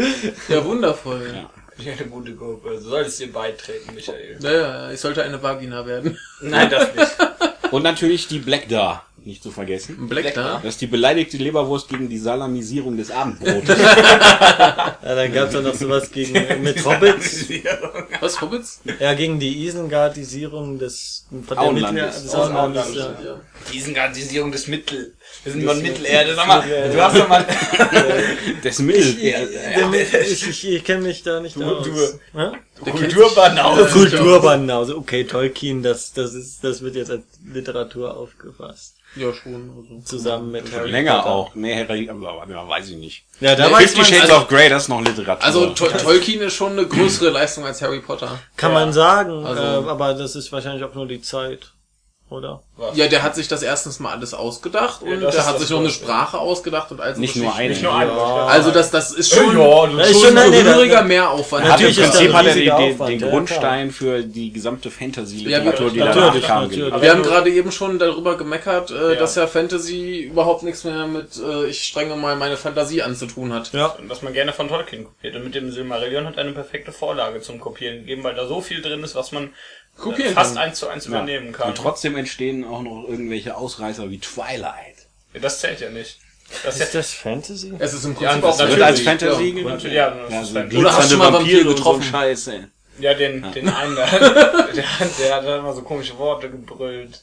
[0.48, 1.30] Ja, wundervoll.
[1.32, 1.50] Ja.
[1.84, 2.70] Ja, eine gute Gruppe.
[2.70, 4.36] Du solltest dir beitreten, Michael.
[4.40, 6.18] Ja, ja, ich sollte eine Vagina werden.
[6.42, 7.72] Nein, das nicht.
[7.72, 10.09] Und natürlich die Black Da, nicht zu vergessen.
[10.09, 10.61] Black da?
[10.62, 13.78] Das ist die beleidigte Leberwurst gegen die Salamisierung des Abendbrotes.
[15.11, 17.46] Ja, dann gab's ja noch sowas gegen, mit Hobbits.
[18.20, 18.80] Was, Hobbits?
[18.98, 22.04] Ja, gegen die Isengardisierung des, von der Auenlandes.
[22.04, 23.16] Mittel- des Auenlandes, ja.
[23.24, 23.40] Ja.
[23.72, 25.14] Diesen dieses Mittel.
[25.44, 26.35] Wir sind von Mittelerde.
[26.35, 27.46] Sag mal, du hast doch mal.
[28.64, 29.16] Des Mittel.
[29.18, 31.85] Ich, ich, ich, kenne mich da nicht aus.
[31.85, 32.20] Kultur.
[32.35, 32.52] Ja?
[32.80, 33.90] Kulturbanause.
[33.90, 34.96] Kulturbanause.
[34.96, 38.96] Okay, Tolkien, das, das ist, das wird jetzt als Literatur aufgefasst.
[39.16, 39.70] Ja, schon.
[39.77, 40.01] Also.
[40.05, 41.27] Zusammen mit Harry Länger Potter.
[41.31, 41.55] auch.
[41.55, 43.25] Nee, Harry, aber, weiß ich nicht.
[43.40, 45.44] Ja, da Nee, weiß Fifty man, Shades also- of Grey, das ist noch Literatur.
[45.44, 48.38] Also to Tolkien ist schon eine größere Leistung als Harry Potter.
[48.57, 48.79] kann Ja.
[48.81, 51.73] man sagen, Also- äh, aber das ist wahrscheinlich auch nur die Zeit,
[52.30, 52.62] oder?
[52.94, 55.70] Ja, der hat sich das erstens mal alles ausgedacht und das der hat das sich
[55.70, 55.90] noch eine.
[55.90, 57.70] Sprache ausgedacht und also nicht nur eine.
[57.70, 58.12] Nicht nur eine.
[58.12, 61.64] Also das, das ist schon, Ja, Ja, ist schon ein gehöriger Mehraufwand.
[61.68, 64.22] Hat im Natürlich ist da Prinzip hat er den, den, Aufwand, den ja, Grundstein für
[64.22, 66.62] die gesamte Fantasy-Literatur, Ja, die natürlich, danach kam.
[66.62, 66.78] natürlich.
[66.78, 66.92] gelegt.
[66.94, 69.18] Aber wir haben gerade eben schon darüber gemeckert, äh, Ja.
[69.18, 73.26] dass ja Fantasy überhaupt nichts mehr mit äh, ich strenge mal meine Fantasie an zu
[73.26, 73.72] tun hat.
[73.72, 73.86] Ja.
[73.86, 75.36] Und was man gerne von Tolkien kopiert.
[75.36, 78.80] Und mit dem Silmarillion hat eine perfekte Vorlage zum Kopieren gegeben, weil da so viel
[78.82, 79.50] drin ist, was man
[80.00, 80.64] Kopieren äh, fast kann.
[80.64, 81.68] eins zu eins übernehmen kann.
[81.68, 84.96] Und trotzdem entstehen auch noch irgendwelche Ausreißer wie Twilight.
[85.34, 86.18] Ja, das zählt ja nicht.
[86.64, 87.72] Das ist Ist ja, das Fantasy?
[87.78, 89.68] Es ist im Ja, Prinzip das auch wird Wird als Fantasy, Fantasy ja.
[89.70, 90.76] natürlich, ja, das Ja, ist so Fantasy.
[90.78, 92.00] Oder hast du mal Vampire so getroffen?
[92.02, 92.60] ein Scheiß, ey.
[92.98, 94.06] Ja, den, den einen da,
[94.74, 97.22] der, hat- der hat immer so komische Worte gebrüllt.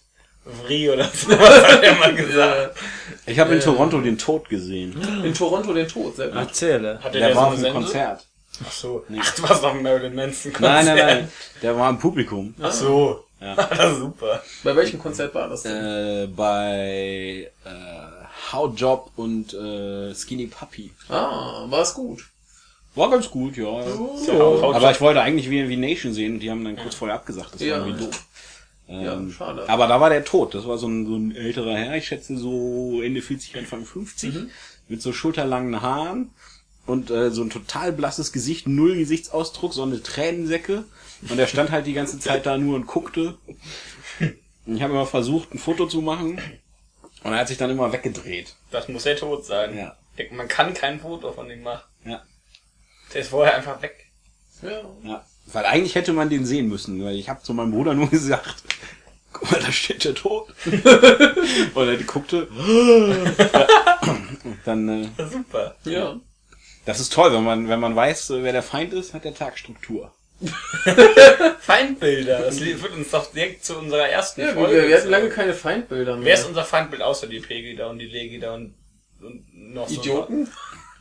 [0.66, 2.78] Vri oder so, was hat er mal gesagt.
[3.26, 4.96] Ich habe in Toronto den Tod gesehen.
[5.26, 6.20] In Toronto den Tod, gut.
[6.34, 7.00] Erzähle.
[7.04, 7.76] Hatte Der der, war so auf eine einem?
[7.84, 8.26] Konzert.
[8.66, 9.06] Ach so.
[9.20, 10.86] Ach, du warst auf dem Marilyn Manson Konzert.
[10.86, 11.32] Nein, nein, nein.
[11.62, 12.54] Der war im Publikum.
[12.62, 13.24] Ach so.
[13.40, 13.56] Ja.
[13.70, 14.42] das ist super.
[14.64, 15.76] Bei welchem Konzert war das denn?
[16.24, 20.92] Äh, bei äh, How Job und äh, Skinny Puppy.
[21.10, 22.26] Ah, war es gut.
[22.96, 23.66] War ganz gut, ja.
[23.66, 27.16] Haut Aber ich wollte eigentlich wie, wie Nation sehen und die haben dann kurz vorher
[27.16, 27.54] abgesagt.
[27.54, 27.80] Das Ja.
[27.80, 28.26] war irgendwie doof.
[28.90, 29.66] Ähm, Ja, schade.
[29.70, 30.56] Aber da war der tot.
[30.56, 34.34] Das war so ein, so ein älterer Herr, ich schätze so Ende 40, Anfang 50,
[34.34, 34.50] Mhm.
[34.88, 36.32] mit so schulterlangen Haaren
[36.88, 40.86] und äh, so ein total blasses Gesicht, null Gesichtsausdruck, so eine Tränensäcke.
[41.30, 43.38] Und er stand halt die ganze Zeit da nur und guckte.
[44.66, 46.40] Ich habe immer versucht, ein Foto zu machen
[47.24, 48.56] und er hat sich dann immer weggedreht.
[48.72, 49.78] Das muss er tot sein.
[49.78, 49.98] Ja.
[50.32, 51.84] Man kann kein Foto von ihm machen.
[52.06, 52.24] Ja.
[53.14, 54.08] Der ist vorher einfach weg.
[54.62, 54.82] Ja.
[55.04, 55.26] Ja.
[55.48, 58.64] Weil eigentlich hätte man den sehen müssen, weil ich habe zu meinem Bruder nur gesagt,
[59.32, 60.54] guck mal, da steht der tot.
[60.66, 62.48] und er guckte.
[62.48, 63.36] und
[64.66, 65.76] dann, äh, Super.
[65.86, 66.20] Ja.
[66.88, 69.36] Das ist toll, wenn man, wenn man weiß, äh, wer der Feind ist, hat der
[69.36, 70.12] Tag Struktur.
[71.60, 72.40] Feindbilder.
[72.44, 74.76] Das führt uns doch direkt zu unserer ersten Ja, Folge.
[74.76, 76.26] wir, wir hatten lange keine Feindbilder mehr.
[76.26, 78.74] Wer ist unser Feindbild außer die Pegida und die Legida und,
[79.22, 80.48] und noch so Idioten?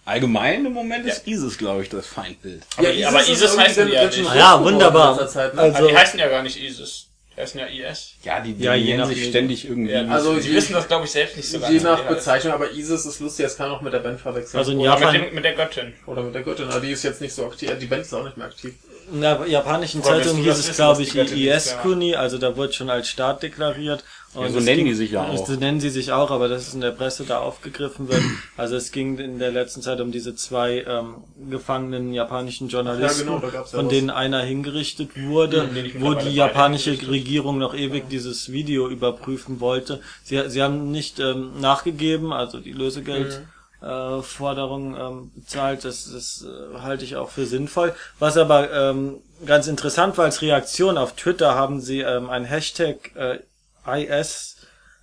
[0.04, 2.62] Allgemein im Moment ist ISIS, glaube ich, das Feindbild.
[2.76, 4.34] Aber, aber ist ISIS heißen die ja nicht.
[4.34, 5.28] Ja, wunderbar.
[5.28, 5.60] Zeit, ne?
[5.62, 7.08] Also- Aber die heißen ja gar nicht ISIS.
[7.36, 8.14] Die heißen ja IS.
[8.24, 9.92] Ja, die, die Ja, je nennen sich ständig irgendwie.
[9.92, 11.72] Ja, Also die- die wissen das, glaube ich, selbst nicht so ganz.
[11.72, 12.02] Je nach.
[12.04, 14.58] Bezeichnung, aber ISIS ist lustig, das kann auch mit der Band verwechseln.
[14.58, 15.92] Also in Oder Japan, mit, dem, mit der Göttin.
[16.06, 17.70] Oder mit der Göttin, aber die ist jetzt nicht so aktiv.
[17.78, 18.74] Die Band ist auch nicht mehr aktiv.
[19.12, 21.22] In der japanischen Woher Zeitung hieß es, glaube ich, ja.
[21.24, 24.04] IS-Kuni, also da wurde schon als Staat deklariert.
[24.34, 25.46] Und so es nennen ging- die sich ja auch.
[25.46, 28.20] So nennen sie sich auch, aber das ist in der Presse da aufgegriffen wird.
[28.58, 31.14] Also es ging in der letzten Zeit um diese zwei ähm,
[31.48, 33.88] gefangenen japanischen Journalisten, Ja, genau, ja von was.
[33.90, 36.90] denen einer hingerichtet wurde, ich wo die japanische.
[37.08, 40.00] Regierung noch ewig dieses Video überprüfen wollte.
[40.22, 43.40] Sie, sie haben nicht ähm, nachgegeben, also die Lösegeld.
[43.82, 47.94] Äh, Forderung ähm, bezahlt, das, das äh, halte ich auch für sinnvoll.
[48.18, 53.14] Was aber ähm, ganz interessant war, als Reaktion auf Twitter haben sie ähm, ein Hashtag
[53.14, 53.40] äh,
[53.86, 54.56] IS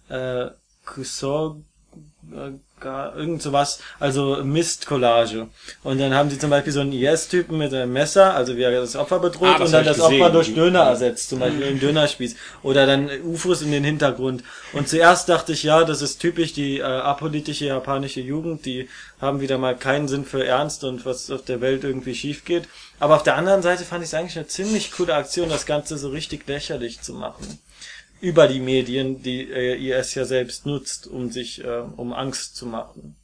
[0.09, 0.47] äh,
[0.85, 1.72] Kusor äh,
[2.79, 5.47] gar- irgend sowas, also Mist-Collage.
[5.83, 8.71] Und dann haben sie zum Beispiel so einen IS-Typen mit einem Messer, also wie er
[8.71, 10.33] das Opfer bedroht, Ah, das und dann das Opfer gesehen.
[10.33, 12.35] durch Döner ersetzt, zum Beispiel einen Dönerspieß.
[12.63, 14.43] Oder dann UFOs in den Hintergrund.
[14.73, 18.89] Und zuerst dachte ich, ja, das ist typisch die äh, apolitische japanische Jugend, die
[19.21, 22.63] haben wieder mal keinen Sinn für Ernst und was auf der Welt irgendwie schief geht.
[22.99, 25.97] Aber auf der anderen Seite fand ich es eigentlich eine ziemlich coole Aktion, das Ganze
[25.97, 27.59] so richtig lächerlich zu machen
[28.23, 32.65] über die Medien, die äh, IS ja selbst nutzt, um sich, äh, um Angst zu
[32.65, 33.17] machen.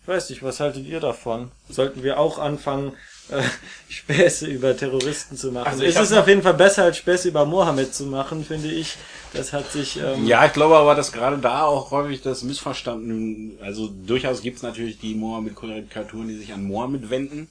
[0.00, 1.50] Ich weiß nicht, was haltet ihr davon?
[1.68, 2.92] Sollten wir auch anfangen,
[3.30, 3.42] äh,
[3.88, 5.66] Späße über Terroristen zu machen?
[5.66, 8.94] Also es ist auf jeden Fall besser, als Späße über Mohammed zu machen, finde ich.
[9.32, 13.58] Das hat sich, ähm, Ja, ich glaube aber, dass gerade da auch häufig das missverstanden,
[13.60, 17.48] also durchaus gibt's natürlich die Mohammed-Karikaturen, die sich an Mohammed wenden,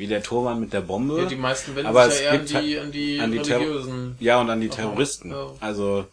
[0.00, 1.18] wie der Turban mit der Bombe.
[1.20, 3.38] Ja, die meisten wenden Aber sich ja eher an halt die, an die, an die
[3.38, 4.16] religiösen.
[4.18, 5.30] Ja, und an die Terroristen.
[5.30, 5.52] ja.
[5.60, 6.06] Also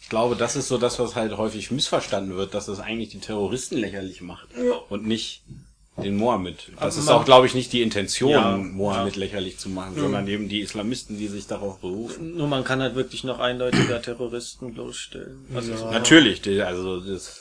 [0.00, 3.18] ich glaube, das ist so das, was halt häufig missverstanden wird, dass es eigentlich die
[3.20, 4.74] Terroristen lächerlich macht Ja.
[4.88, 5.42] und nicht
[5.96, 6.70] den Mohammed.
[6.80, 10.48] Das ist auch, glaube ich, nicht die Intention, Ja, Mohammed lächerlich zu machen, sondern eben
[10.48, 12.36] die Islamisten, die sich darauf berufen.
[12.36, 15.44] nur man kann halt wirklich noch eindeutiger Terroristen bloßstellen.
[15.54, 15.90] Also so.
[15.90, 17.39] Natürlich, die, also das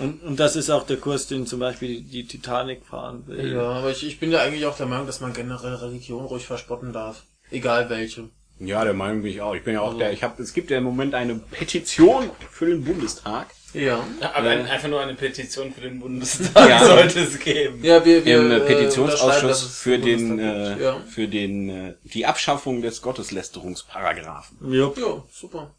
[0.00, 3.52] und, und das ist auch der Kurs, den zum Beispiel die Titanic fahren will.
[3.52, 6.46] Ja, aber ich, ich bin ja eigentlich auch der Meinung, dass man generell Religion ruhig
[6.46, 7.22] verspotten darf.
[7.50, 8.28] Egal welche.
[8.58, 9.54] Ja, der Meinung bin ich auch.
[9.54, 12.66] Ich bin ja auch der, ich habe, es gibt ja im Moment eine Petition für
[12.66, 13.46] den Bundestag.
[13.72, 14.04] Ja.
[14.34, 14.60] Aber Ja.
[14.60, 16.84] ein, einfach nur eine Petition für den Bundestag Ja.
[16.84, 17.82] sollte es geben.
[17.82, 20.82] Ja, wir, wir Im äh, äh, Petitionsausschuss für den, äh.
[20.82, 21.00] Ja.
[21.08, 24.72] für den, äh, die Abschaffung des Gotteslästerungsparagraphen.
[24.72, 24.98] Jupp.
[24.98, 25.74] ja, super.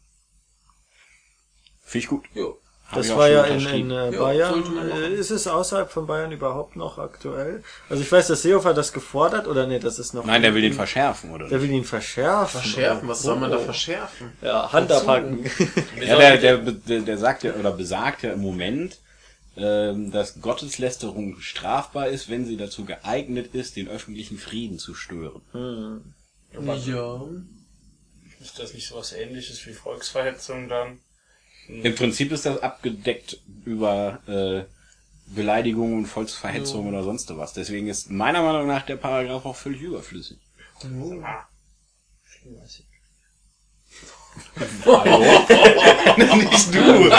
[1.84, 2.24] Finde ich gut.
[2.34, 2.46] Ja.
[2.94, 4.90] Das war ja in, in äh, Ja, Bayern.
[4.90, 7.62] Äh, ist es außerhalb von Bayern überhaupt noch aktuell?
[7.88, 10.24] Also ich weiß, dass Seehofer das gefordert oder nee, das ist noch.
[10.24, 11.48] Nein, der will den verschärfen, oder?
[11.48, 12.60] Der will ihn verschärfen.
[12.60, 13.60] Verschärfen, was soll man da Oh.
[13.60, 14.32] verschärfen?
[14.42, 15.44] Ja, Hand abhacken.
[16.00, 18.98] Ja, der, der, der, der sagt ja, oder besagt ja im Moment,
[19.56, 25.42] ähm, dass Gotteslästerung strafbar ist, wenn sie dazu geeignet ist, den öffentlichen Frieden zu stören.
[26.52, 27.24] Ja.
[28.40, 30.98] Ist das nicht sowas ähnliches wie Volksverhetzung dann?
[31.68, 34.64] Im Prinzip ist das abgedeckt über äh,
[35.34, 37.52] Beleidigungen und Volksverhetzung oder sonst was.
[37.52, 40.38] Deswegen ist meiner Meinung nach der Paragraph auch völlig überflüssig.
[46.16, 46.80] Nicht du!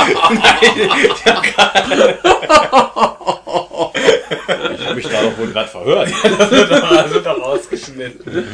[4.73, 6.09] ich habe mich da doch wohl gerade verhört.
[6.23, 8.45] Das wird doch, das wird doch rausgeschnitten.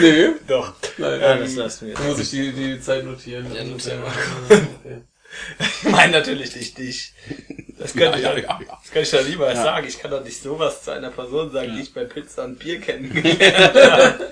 [0.00, 0.28] Nee.
[0.46, 0.72] Doch.
[0.98, 1.94] Nein, Ja, ähm, das lassen wir.
[1.94, 3.46] da muss ich die, die Zeit notieren.
[3.54, 4.56] Ja, notier Und, mal.
[4.56, 5.02] äh, okay.
[5.82, 7.12] Ich meine natürlich nicht dich.
[7.78, 8.78] Das könnte Ja, ich, ja, ja, ja.
[8.82, 9.86] Das kann ich doch lieber sagen.
[9.86, 12.80] Ich kann doch nicht sowas zu einer Person sagen, die ich bei Pizza und Bier
[12.80, 14.30] kennengelernt habe.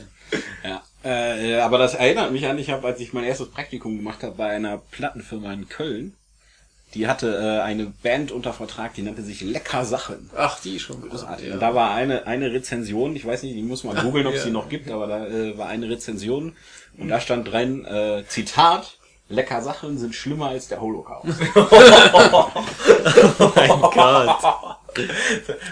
[0.64, 4.22] Ja, äh, aber das erinnert mich an, ich habe, als ich mein erstes Praktikum gemacht
[4.22, 6.14] habe bei einer Plattenfirma in Köln,
[6.94, 10.30] die hatte äh, eine Band unter Vertrag, die nannte sich Lecker Sachen.
[10.36, 11.10] Ach, die schon wieder.
[11.10, 11.48] Großartig.
[11.48, 11.54] Ja.
[11.54, 14.40] Und da war eine, eine Rezension, ich weiß nicht, die muss mal googeln, ob es
[14.40, 14.46] Ja.
[14.46, 16.56] die noch gibt, aber da äh, war eine Rezension
[16.96, 18.96] und da stand drin, äh, Zitat,
[19.28, 21.26] Lecker Sachen sind schlimmer als der Holocaust.
[23.56, 24.42] Mein Gott.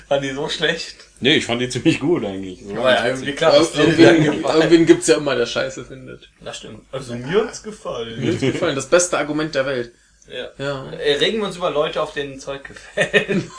[0.08, 0.96] War die so schlecht?
[1.20, 2.64] Nee, ich fand die ziemlich gut eigentlich.
[2.64, 6.30] So Aber ja, irgendwie klar, Irgendwen, irgendwen gibt's ja immer, der Scheiße findet.
[6.40, 6.86] Das stimmt.
[6.90, 8.20] Also mir hat's gefallen.
[8.20, 9.92] Mir hat's gefallen, das beste Argument der Welt.
[10.28, 10.48] Ja.
[10.58, 10.90] Ja.
[10.92, 13.50] Äh, Regen wir uns über Leute, auf denen Zeug gefällt.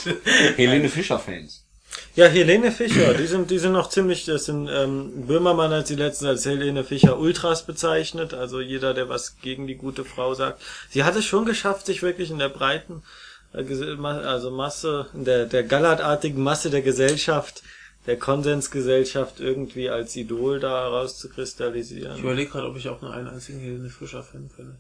[0.58, 1.63] Helene Fischer-Fans.
[2.16, 5.96] Ja, Helene Fischer, die sind, die sind noch ziemlich, das sind, ähm, Böhmermann hat sie
[5.96, 10.62] letztens als Helene Fischer Ultras bezeichnet, also jeder, der was gegen die gute Frau sagt.
[10.90, 13.02] Sie hat es schon geschafft, sich wirklich in der breiten,
[13.54, 13.64] äh,
[14.06, 17.64] also Masse, in der, der gallertartigen Masse der Gesellschaft,
[18.06, 22.20] der Konsensgesellschaft irgendwie als Idol da Ich rauszukristallisieren.
[22.20, 24.78] überlege gerade, ob ich auch nur einen einzigen Helene Fischer-Fan finde.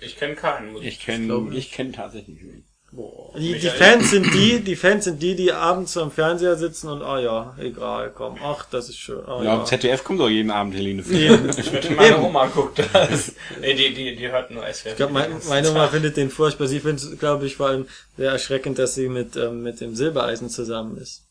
[0.00, 0.72] Ich kenne keinen.
[0.72, 1.56] muss Ich Ich kenne nicht.
[1.58, 2.64] ich kenn tatsächlich wen.
[2.96, 3.38] Boah.
[3.38, 3.68] Die, die.
[3.68, 7.54] Fans sind die, die Fans sind die, die abends am Fernseher sitzen und, ah ja,
[7.58, 9.64] egal, komm, ach, das ist schön, ah Ja, ja.
[9.66, 11.34] ZDF kommt doch jeden Abend Helene Fischer.
[11.34, 11.50] Eben.
[11.50, 13.34] Ich wette, meine Oma guckt das.
[13.60, 14.86] Nee, die, die, die hört nur SWF.
[14.86, 16.68] Ich glaube, mein, meine Oma findet den furchtbar.
[16.68, 19.94] Sie findet es, glaube ich, vor allem sehr erschreckend, dass sie mit, ähm, mit dem
[19.94, 21.25] Silbereisen zusammen ist.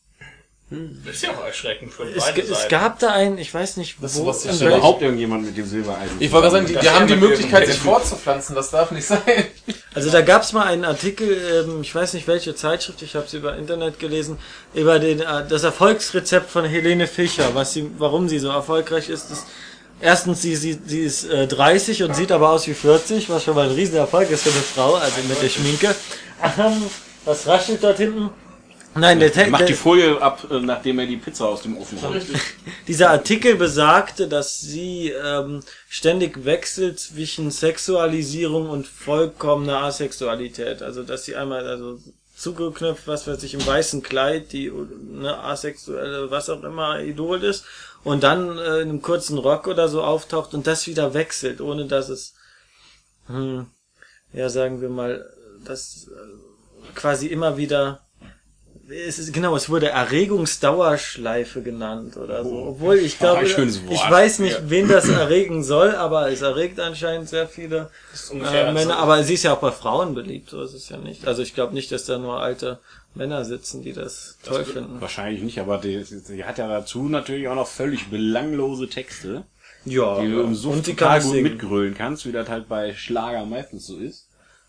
[0.68, 2.70] Das ist ja auch erschreckend für Es, beide es Seiten.
[2.70, 4.24] gab da einen, ich weiß nicht, Das wo.
[4.24, 6.16] in Ist welch- überhaupt irgendjemand mit dem Silbereisen?
[6.18, 9.06] Ich wollte gerade sagen, die, Das die haben die Möglichkeit, sich fortzupflanzen, das darf nicht
[9.06, 9.20] sein.
[9.94, 13.26] also da gab es mal einen Artikel, ähm, ich weiß nicht welche Zeitschrift, ich habe
[13.26, 14.38] es über Internet gelesen,
[14.74, 19.30] über den, äh, das Erfolgsrezept von Helene Fischer, was sie, warum sie so erfolgreich ist.
[19.30, 19.44] ist
[20.00, 23.54] Erstens, sie, sie, sie ist äh, 30 und sieht aber aus wie 40, was schon
[23.54, 25.94] mal ein Riesenerfolg ist für eine Frau, also mit der Schminke.
[26.58, 26.82] Ähm,
[27.24, 28.30] was raschelt dort hinten?
[28.96, 29.50] Nein, der, Text.
[29.50, 32.26] Macht die Folie ab, äh, nachdem er die Pizza aus dem Ofen holt.
[32.88, 40.82] Dieser Artikel besagte, dass sie ähm, ständig wechselt zwischen Sexualisierung und vollkommener Asexualität.
[40.82, 41.98] Also dass sie einmal also
[42.36, 47.64] zugeknöpft, was weiß ich, im weißen Kleid, die eine asexuelle, was auch immer, Idol ist,
[48.04, 51.86] und dann äh, in einem kurzen Rock oder so auftaucht und das wieder wechselt, ohne
[51.86, 52.34] dass es,
[53.26, 53.66] hm,
[54.32, 55.28] ja sagen wir mal,
[55.64, 58.05] das äh, quasi immer wieder
[58.88, 62.50] es ist, genau, es wurde Erregungsdauerschleife genannt oder so.
[62.50, 62.68] Oh.
[62.70, 67.48] Obwohl ich glaube, ich weiß nicht, wen das erregen soll, aber es erregt anscheinend sehr
[67.48, 68.98] viele Das äh, Männer.
[68.98, 71.26] Aber sie ist ja auch bei Frauen beliebt, so ist es ja nicht.
[71.26, 72.78] Also ich glaube nicht, dass da nur alte
[73.14, 75.00] Männer sitzen, die das toll finden.
[75.00, 79.44] Wahrscheinlich nicht, aber die, die hat ja dazu natürlich auch noch völlig belanglose Texte,
[79.84, 83.86] Ja, die du im die total gut mitgrölen kannst, wie das halt bei Schlager meistens
[83.86, 84.25] so ist.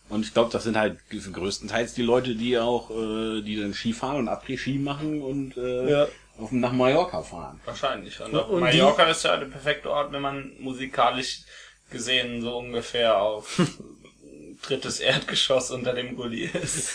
[0.09, 3.91] Und ich glaube, das sind halt größtenteils die Leute, die auch, äh, die dann Ski
[3.93, 6.07] fahren und Après-Ski machen und äh, Ja.
[6.37, 7.59] auf, nach Mallorca fahren.
[7.65, 8.19] Wahrscheinlich.
[8.21, 11.41] Und, Und Mallorca ist ja der perfekte Ort, wenn man musikalisch
[11.91, 13.61] gesehen so ungefähr auf
[14.61, 16.91] drittes Erdgeschoss unter dem Gully ist.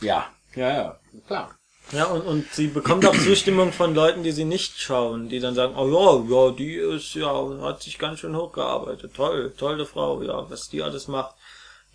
[0.00, 1.58] Ja, ja, ja, klar.
[1.92, 5.54] Ja, und, und sie bekommt auch Zustimmung von Leuten, die sie nicht schauen, die dann
[5.54, 5.86] sagen, oh
[6.28, 9.14] ja, ja, die ist, ja, hat sich ganz schön hochgearbeitet.
[9.14, 11.36] Toll, tolle Frau, ja, was die alles macht.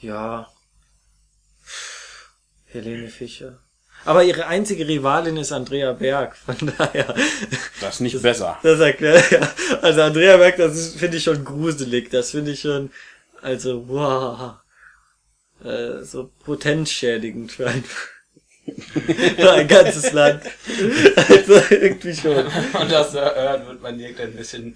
[0.02, 0.48] Ja.
[2.66, 3.60] Helene Fischer.
[4.04, 7.14] Aber ihre einzige Rivalin ist Andrea Berg, von daher.
[7.80, 8.58] Das ist nicht besser.
[8.64, 9.54] Das erklärt, ja.
[9.82, 12.10] Also Andrea Berg, das finde ich schon gruselig.
[12.10, 12.92] Das finde ich schon,
[13.42, 14.56] also, wow.
[15.64, 20.42] Äh, so potenzschädigend für ein, für ein ganzes Land.
[21.16, 22.48] Also irgendwie schon.
[22.48, 24.76] Und das hört, wird man direkt ein bisschen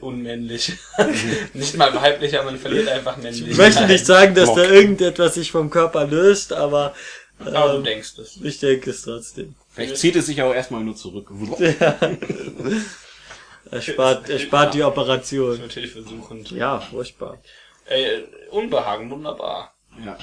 [0.00, 0.72] unmännlich.
[1.54, 3.48] nicht mal weiblich, aber man verliert einfach männlich.
[3.48, 4.70] Ich möchte nicht sagen, dass da Mock.
[4.70, 6.94] irgendetwas sich vom Körper löst, aber
[7.38, 8.38] Aber du ähm, denkst es.
[8.42, 9.54] ich denke es trotzdem.
[9.70, 11.30] Vielleicht zieht es sich auch erstmal nur zurück.
[13.70, 15.60] Er spart, er spart die Das Operation.
[15.60, 16.50] wird hilfesuchend.
[16.50, 17.38] Ja, furchtbar.
[17.86, 19.74] Ey, Unbehagen, wunderbar.
[20.04, 20.18] Ja.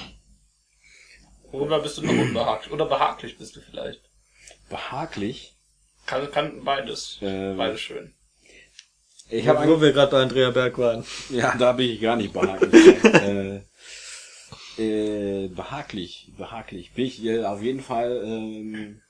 [1.50, 2.70] Worüber bist du noch unbehaglich?
[2.72, 4.02] Oder behaglich bist du vielleicht?
[4.68, 5.54] Behaglich.
[6.04, 7.18] Kann, kann beides.
[7.22, 8.12] Ähm, Beides schön.
[9.30, 11.04] Ich habe wo wir gerade bei Andrea Berg waren.
[11.30, 13.04] Ja, da bin ich gar nicht behaglich.
[13.04, 13.60] äh,
[14.78, 16.92] äh, behaglich, behaglich.
[16.94, 19.00] Bin ich äh, auf jeden Fall ähm,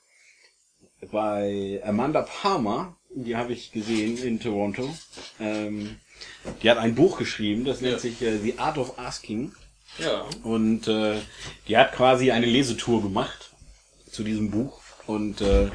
[1.11, 4.93] bei Amanda Palmer, die habe ich gesehen in Toronto.
[5.39, 5.97] Ähm,
[6.61, 7.99] die hat ein Buch geschrieben, das nennt Ja.
[7.99, 9.53] sich äh, The Art of Asking.
[9.99, 10.25] Ja.
[10.43, 11.15] Und äh,
[11.67, 13.51] die hat quasi eine Lesetour gemacht
[14.11, 14.81] zu diesem Buch.
[15.07, 15.69] Und äh,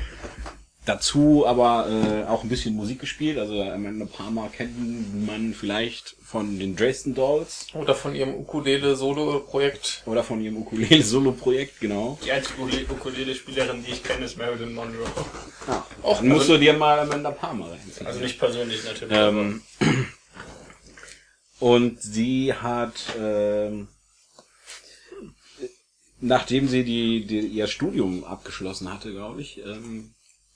[0.87, 3.39] dazu aber äh, auch ein bisschen Musik gespielt.
[3.39, 10.03] Also Amanda Palmer kennt man vielleicht von den Dresden Dolls Oder von ihrem Ukulele-Solo-Projekt.
[10.07, 12.19] oder von ihrem Ukulele-Solo-Projekt, genau.
[12.25, 15.07] Die einzige Ule- Ukulele-Spielerin, die ich kenne, ist Marilyn Monroe.
[15.67, 15.87] Ja.
[16.03, 18.07] Dann musst du dir mal Amanda Palmer reinziehen.
[18.07, 19.17] Also nicht persönlich natürlich.
[19.17, 19.63] Ähm,
[21.61, 23.89] und sie hat, ähm,
[26.21, 30.11] nachdem sie die, die, ihr Studium abgeschlossen hatte, glaube ich, ähm,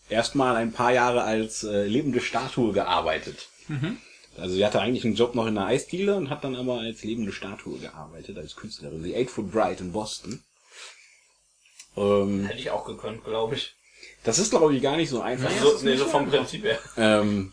[0.09, 3.49] erstmal ein paar Jahre als äh, lebende Statue gearbeitet.
[4.39, 7.03] Also sie hatte eigentlich einen Job noch in der Eisdiele und hat dann aber als
[7.03, 9.03] lebende Statue gearbeitet, als Künstlerin.
[9.03, 10.43] Die Eight Foot Bride in Boston.
[11.97, 13.75] Ähm, Hätte ich auch gekonnt, glaube ich.
[14.25, 15.51] das ist, glaube ich, gar nicht so einfach.
[15.51, 16.79] So, nee, so vom Prinzip her.
[16.97, 17.53] Ähm,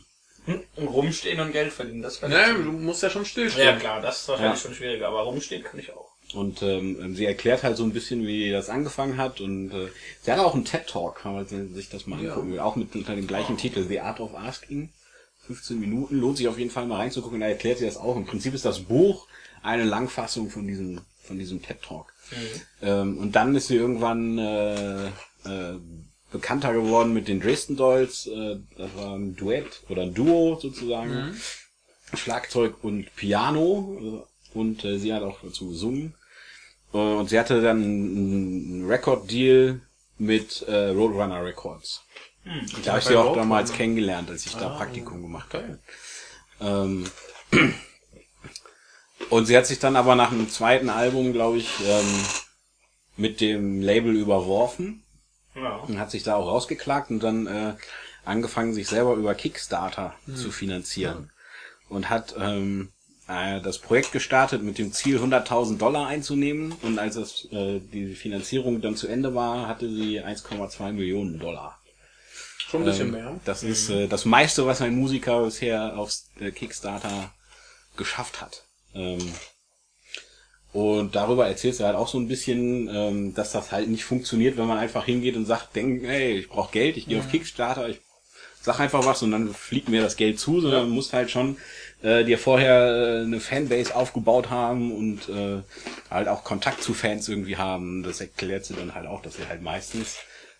[0.78, 3.66] Rumstehen und Geld verdienen, das kann Ne, du musst ja schon stillstehen.
[3.66, 4.68] Ja klar, das ist wahrscheinlich Ja.
[4.68, 6.14] schon schwieriger, aber rumstehen kann ich auch.
[6.36, 9.42] Und ähm, sie erklärt halt so ein bisschen, wie das angefangen hat.
[9.42, 9.88] Und äh,
[10.22, 12.52] sie hat auch einen TED-Talk, kann man sich das mal angucken.
[12.52, 12.60] will.
[12.60, 14.90] Auch mit unter dem gleichen Titel, The Art of Asking.
[15.48, 17.40] 15 Minuten, lohnt sich auf jeden Fall mal reinzugucken.
[17.40, 18.16] Da erklärt sie das auch.
[18.16, 19.28] Im Prinzip ist das Buch
[19.62, 22.12] eine Langfassung von diesem, von diesem TED-Talk.
[22.82, 25.80] Ähm, und dann ist sie irgendwann äh, äh,
[26.32, 28.28] bekannter geworden mit den Dresden Dolls.
[28.28, 31.12] Äh, das war ein Duett oder ein Duo sozusagen.
[32.16, 34.24] Schlagzeug und Piano.
[34.26, 36.14] Äh, und äh, sie hat auch dazu gesungen.
[36.96, 39.82] Äh, und sie hatte dann einen Record-Deal
[40.18, 42.02] mit äh, Roadrunner Records.
[42.84, 43.42] Da habe ich sie auch Roadrunner.
[43.42, 45.80] damals kennengelernt, als ich da Praktikum gemacht habe.
[46.62, 47.06] Ähm,
[49.30, 52.24] und sie hat sich dann aber nach einem zweiten Album, glaube ich, ähm,
[53.18, 55.04] mit dem Label überworfen
[55.56, 55.78] Ja.
[55.78, 57.74] und hat sich da auch rausgeklagt und dann äh,
[58.24, 61.32] angefangen, sich selber über Kickstarter zu finanzieren.
[61.90, 62.92] Und hat ähm,
[63.28, 66.74] äh, das Projekt gestartet mit dem Ziel, 100.000 Dollar einzunehmen.
[66.82, 71.80] Und als das, äh, die Finanzierung dann zu Ende war, hatte sie 1,2 Millionen Dollar.
[72.58, 73.40] Schon ein bisschen Ähm, mehr.
[73.46, 77.32] Das ist äh, das meiste, was ein Musiker bisher auf äh, Kickstarter
[77.98, 78.64] geschafft hat.
[78.94, 79.32] Ähm,
[80.74, 84.58] und darüber erzählt er halt auch so ein bisschen, ähm, dass das halt nicht funktioniert,
[84.58, 87.88] wenn man einfach hingeht und sagt, denk, hey, ich brauche Geld, ich gehe auf Kickstarter,
[87.88, 88.02] ich
[88.62, 91.56] sag einfach was und dann fliegt mir das Geld zu, sondern du musst halt schon
[92.02, 95.62] äh, dir vorher äh, eine Fanbase aufgebaut haben und äh,
[96.10, 98.04] halt auch Kontakt zu Fans irgendwie haben.
[98.04, 100.18] Das erklärt sie dann halt auch, dass sie halt meistens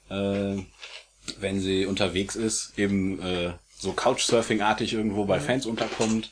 [0.10, 0.58] äh,
[1.40, 6.32] wenn sie unterwegs ist, eben äh, so Couchsurfing-artig irgendwo bei Fans unterkommt.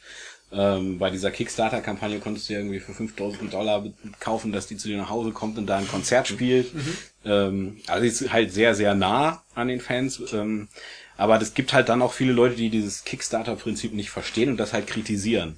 [0.51, 3.83] Ähm, bei dieser Kickstarter-Kampagne konntest du ja irgendwie für 5000 Dollar
[4.19, 6.71] kaufen, dass die zu dir nach Hause kommt und da ein Konzert spielt.
[7.25, 10.21] Ähm, also sie ist halt sehr, sehr nah an den Fans.
[10.31, 10.67] Ähm,
[11.17, 14.73] aber es gibt halt dann auch viele Leute, die dieses Kickstarter-Prinzip nicht verstehen und das
[14.73, 15.57] halt kritisieren.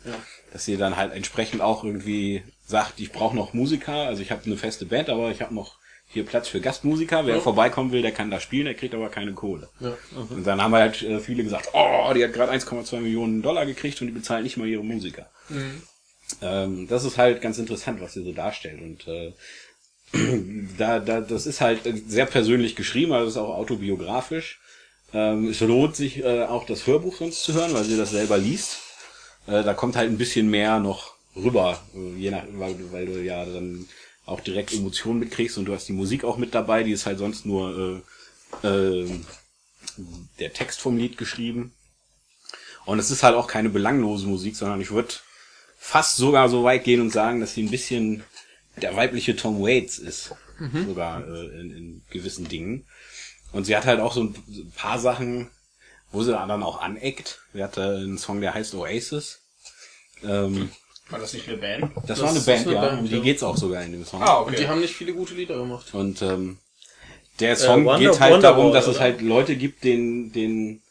[0.53, 4.45] Dass sie dann halt entsprechend auch irgendwie sagt, ich brauche noch Musiker, also ich habe
[4.45, 7.25] eine feste Band, aber ich habe noch hier Platz für Gastmusiker.
[7.25, 9.69] Wer vorbeikommen will, der kann da spielen, der kriegt aber keine Kohle.
[10.29, 13.99] Und dann haben halt äh, viele gesagt, oh, die hat gerade 1,2 Millionen Dollar gekriegt
[14.01, 15.29] und die bezahlt nicht mal ihre Musiker.
[16.41, 18.81] Ähm, das ist halt ganz interessant, was sie so darstellt.
[18.81, 19.33] Und äh,
[20.77, 24.59] da, da, das ist halt sehr persönlich geschrieben, also es ist auch autobiografisch.
[25.15, 28.37] Ähm, es lohnt sich äh, auch das Hörbuch sonst zu hören, weil sie das selber
[28.37, 28.79] liest.
[29.47, 33.05] Äh, da kommt halt ein bisschen mehr noch rüber, äh, je nach, weil, du- weil
[33.05, 33.87] du ja dann
[34.25, 37.19] auch direkt Emotionen mitkriegst und du hast die Musik auch mit dabei, die ist halt
[37.19, 38.03] sonst nur
[38.63, 39.09] äh, äh,
[40.39, 41.73] der Text vom Lied geschrieben.
[42.85, 45.13] Und es ist halt auch keine belanglose Musik, sondern ich würde
[45.77, 48.23] fast sogar so weit gehen und sagen, dass sie ein bisschen
[48.81, 50.33] der weibliche Tom Waits ist.
[50.87, 52.85] Sogar äh, in, in gewissen Dingen.
[53.55, 55.49] Und sie hat halt auch so ein paar Sachen,
[56.11, 57.39] wo sie dann auch aneckt.
[57.53, 59.39] Sie hatte einen Song, der heißt Oasis.
[60.23, 60.69] Ähm,
[61.09, 61.91] War das nicht eine Band?
[61.95, 62.81] das, Das war eine Band, eine ja.
[62.81, 63.21] Band, um die ja.
[63.23, 64.21] geht's auch sogar in dem Song.
[64.21, 65.93] Ah, Und die haben nicht viele gute Lieder gemacht.
[65.93, 66.57] Und ähm,
[67.39, 69.05] der Song Wonder- geht halt Wonderwall, darum, dass es oder?
[69.05, 70.81] halt Leute gibt, denen, denen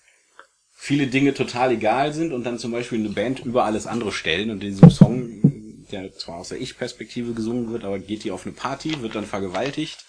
[0.74, 4.50] viele Dinge total egal sind und dann zum Beispiel eine Band über alles andere stellen.
[4.50, 8.46] Und in diesem Song, der zwar aus der Ich-Perspektive gesungen wird, aber geht die auf
[8.46, 10.05] eine Party, wird dann vergewaltigt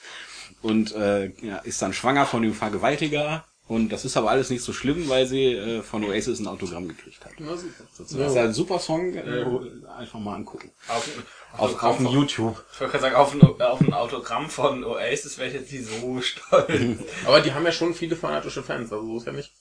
[0.61, 3.45] und äh, ja, ist dann schwanger von dem Vergewaltiger.
[3.67, 6.87] Und das ist aber alles nicht so schlimm, weil sie äh, von Oasis ein Autogramm
[6.87, 7.31] gekriegt hat.
[7.39, 7.83] Na super.
[7.97, 9.43] Das ist ein super Song, äh,
[9.97, 10.69] einfach mal angucken.
[10.87, 11.09] Auf,
[11.57, 12.63] Auf, auf dem YouTube.
[12.71, 15.87] Ich wollte gerade sagen, auf ein, auf ein Autogramm von Oasis wäre ich jetzt nicht
[15.87, 16.69] so stolz.
[17.25, 19.51] Aber die haben ja schon viele fanatische Fans, also so ist ja nicht.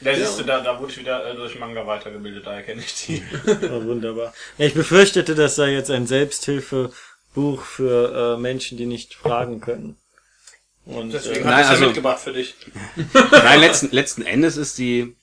[0.00, 3.06] Da siehst du, da, da wurde ich wieder äh, durch Manga weitergebildet, daher kenne ich
[3.06, 3.22] die.
[3.46, 4.32] Oh, wunderbar.
[4.58, 6.06] Ja, ich befürchtete, das sei jetzt ein
[7.34, 9.96] Selbsthilfebuch für äh, Menschen, die nicht fragen können.
[10.84, 12.54] Und Deswegen äh, hat Nein, ich ja also- mitgebracht für dich.
[13.32, 15.16] Nein, letzten, letzten Endes ist die,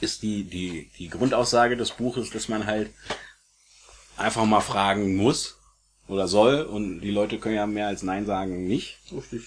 [0.00, 2.90] ist die, die, die Grundaussage des Buches, dass man halt
[4.16, 5.56] einfach mal fragen muss
[6.08, 8.98] oder soll und die Leute können ja mehr als Nein sagen nicht.
[9.12, 9.42] Richtig.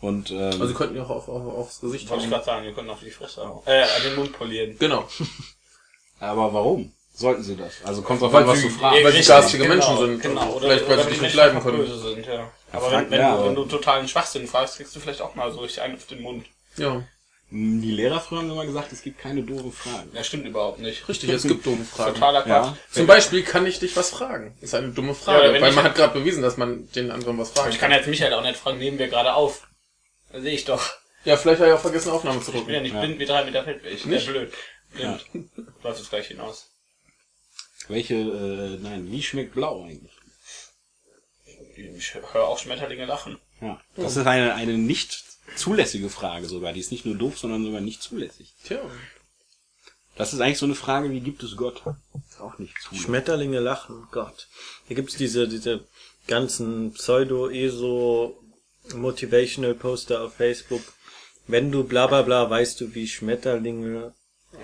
[0.00, 2.64] Und ähm, Also sie könnten ja auch auf, auf, aufs Gesicht Wollte ich gerade sagen,
[2.64, 3.42] wir können auf die Fresse.
[3.66, 4.76] Äh, an den Mund polieren.
[4.78, 5.06] Genau.
[6.20, 7.74] aber warum sollten sie das?
[7.84, 9.04] Also kommt drauf an, was sie- du fragst.
[9.04, 10.22] weil sie garstige genau, Menschen sind.
[10.22, 11.76] Genau, oder, Vielleicht, weil oder sie dich nicht leiden können.
[11.78, 12.50] böse Sind, ja.
[12.72, 15.34] Aber frag- wenn, wenn, ja, du, wenn du totalen Schwachsinn fragst, kriegst du vielleicht auch
[15.34, 16.46] mal so richtig einen auf den Mund.
[16.76, 17.02] Ja.
[17.52, 20.08] Die Lehrer früher haben immer gesagt, es gibt keine doofen Fragen.
[20.14, 21.08] Das stimmt überhaupt nicht.
[21.08, 22.14] Richtig, es gibt doofe Fragen.
[22.14, 22.66] Totaler Quatsch.
[22.66, 22.76] Ja.
[22.92, 24.56] Zum Beispiel kann ich dich was fragen.
[24.60, 27.38] Ist eine dumme Ja, Frage, weil ich- man hat gerade bewiesen, dass man den anderen
[27.38, 29.66] was fragen Ich kann jetzt Michael auch nicht fragen, nehmen wir gerade auf.
[30.32, 30.80] Das sehe ich doch.
[31.24, 32.82] Ja, vielleicht hat er auch vergessen, Aufnahme zu Ich bin ja drücken.
[32.84, 33.00] nicht Ja.
[33.00, 34.06] blind wie drei Meter Feldweg.
[34.06, 34.26] Nicht?
[34.26, 34.52] Ja, blöd.
[34.94, 35.26] Blind.
[35.82, 36.68] Läuft jetzt gleich hinaus.
[37.90, 40.12] Welche, äh, nein, wie schmeckt blau eigentlich?
[41.76, 43.36] Ich höre auch Schmetterlinge lachen.
[43.60, 43.78] Ja.
[43.96, 45.24] Das ist eine, eine nicht
[45.56, 46.72] zulässige Frage sogar.
[46.72, 48.54] Die ist nicht nur doof, sondern sogar nicht zulässig.
[48.64, 48.78] Tja.
[50.14, 51.82] Das ist eigentlich so eine Frage, wie gibt es Gott?
[52.28, 53.06] Ist auch nicht zulässig.
[53.06, 54.46] Schmetterlinge lachen, Gott.
[54.86, 55.84] Hier gibt's diese, diese
[56.28, 60.82] ganzen Pseudo-ESO-Motivational Poster auf Facebook.
[61.48, 64.14] Wenn du bla bla bla, weißt du, wie Schmetterlinge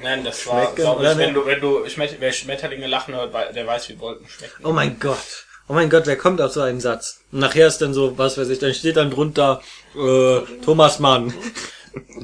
[0.03, 3.14] Nein, das war, Schmecken, glaube oder ich, wenn du, wenn du Schmet wer Schmetterlinge lachen
[3.14, 4.64] hört, der weiß, wie Wolken schmecken.
[4.64, 5.47] Oh mein Gott.
[5.68, 7.20] Oh mein Gott, wer kommt auf so einen Satz?
[7.32, 9.62] Und nachher ist dann so, was weiß ich, dann steht dann drunter
[9.97, 11.34] äh, Thomas Mann.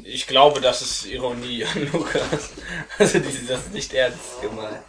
[0.05, 2.51] Ich glaube, das ist Ironie an Lukas.
[2.99, 4.83] Also, die, das ist nicht ernst gemeint.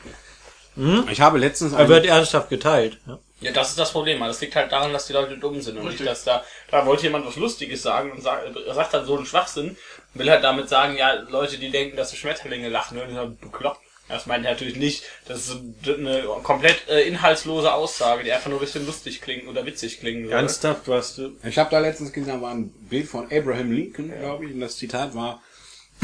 [1.11, 2.97] Ich habe letztens Er wird ernsthaft geteilt.
[3.07, 3.19] Ja.
[3.43, 4.21] Ja, das ist das Problem.
[4.21, 7.03] Das liegt halt daran, dass die Leute dumm sind und nicht, dass da, da wollte
[7.03, 9.75] jemand was Lustiges sagen und sagt, sagt dann so einen Schwachsinn
[10.13, 13.41] will halt damit sagen, ja, Leute, die denken, dass sie Schmetterlinge lachen, ne, die sind
[13.41, 13.79] bekloppt.
[14.09, 15.03] Das meint er natürlich nicht.
[15.27, 19.47] Das ist so eine komplett äh, inhaltslose Aussage, die einfach nur ein bisschen lustig klingt
[19.47, 20.33] oder witzig klingen soll.
[20.33, 21.31] Ernsthaft, was du.
[21.43, 24.59] ich habe da letztens gesehen, da war ein Bild von Abraham Lincoln, glaube ich, und
[24.59, 25.41] das Zitat war,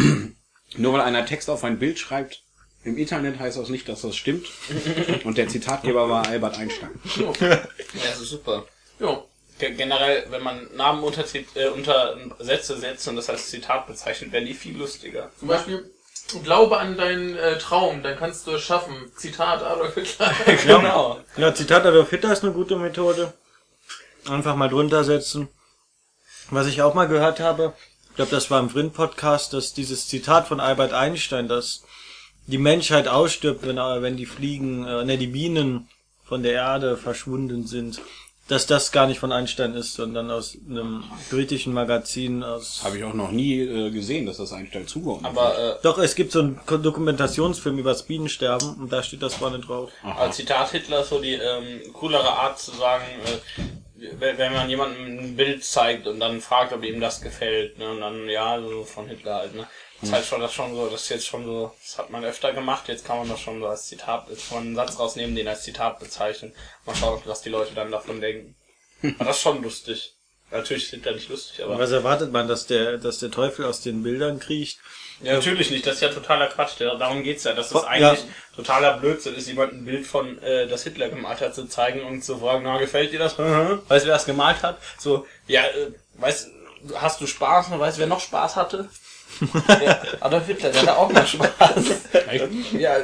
[0.78, 2.41] nur weil einer Text auf ein Bild schreibt,
[2.84, 4.47] im Internet heißt das nicht, dass das stimmt.
[5.26, 6.91] Und der Zitatgeber war Albert Einstein.
[7.41, 7.60] Ja,
[7.93, 8.66] das ist super.
[8.99, 9.24] Ja.
[9.60, 11.24] Ge- Generell, wenn man Namen unter,
[11.55, 15.30] äh, unter Sätze setzt und das als Zitat bezeichnet, werden die viel lustiger.
[15.39, 15.89] Zum Beispiel,
[16.43, 19.12] glaube an deinen äh, Traum, dann kannst du es schaffen.
[19.18, 20.34] Zitat Adolf Hitler.
[20.66, 21.20] Genau.
[21.38, 23.34] Ja, Zitat Adolf Hitler ist eine gute Methode.
[24.28, 25.47] Einfach mal drunter setzen.
[26.51, 27.74] Was ich auch mal gehört habe,
[28.10, 31.84] ich glaube, das war im Vrind-Podcast, dass dieses Zitat von Albert Einstein, dass
[32.47, 35.88] die Menschheit ausstirbt, wenn, äh, wenn die Fliegen, äh, ne, die Bienen
[36.26, 38.01] von der Erde verschwunden sind,
[38.50, 42.82] dass das gar nicht von Einstein ist, sondern aus einem britischen Magazin aus...
[42.84, 45.30] Habe ich auch noch nie äh, gesehen, dass das Einstein zugeordnet.
[45.32, 49.36] Aber äh, Doch, es gibt so einen Dokumentationsfilm über das Bienensterben und da steht das
[49.36, 49.91] vorne drauf.
[50.04, 53.62] als Zitat Hitler ist so die ähm, coolere Art zu sagen, äh,
[54.18, 57.91] wenn wenn man jemandem ein Bild zeigt und dann fragt, ob ihm das gefällt, ne,
[57.91, 59.68] und dann, ja, so von Hitler halt, ne.
[60.02, 62.24] Das ist halt schon, das schon so, das ist jetzt schon so, das hat man
[62.24, 65.47] öfter gemacht, jetzt kann man das schon so als Zitat, man einen Satz rausnehmen, den
[65.47, 66.54] als Zitat bezeichnen.
[66.86, 68.56] Mal schauen, was die Leute dann davon denken.
[69.18, 70.14] Aber das ist schon lustig.
[70.52, 71.78] Natürlich ist Hitler nicht lustig, aber.
[71.78, 74.80] Was erwartet man, dass der, dass der Teufel aus den Bildern kriecht?
[75.22, 77.88] Ja, natürlich nicht, das ist ja totaler Quatsch, darum geht's ja, dass es Ja.
[77.88, 78.22] eigentlich
[78.56, 82.24] totaler Blödsinn ist, jemand ein Bild von, äh, das Hitler gemalt hat, zu zeigen und
[82.24, 83.38] zu fragen, na, gefällt dir das?
[83.38, 84.80] weißt du, wer das gemalt hat?
[84.97, 86.47] So, ja, äh, weißt,
[86.95, 88.89] hast du Spaß und weißt du, wer noch Spaß hatte?
[89.68, 91.86] Ja, Adolf Hitler, der hatte auch noch Spaß.
[92.78, 92.98] ja,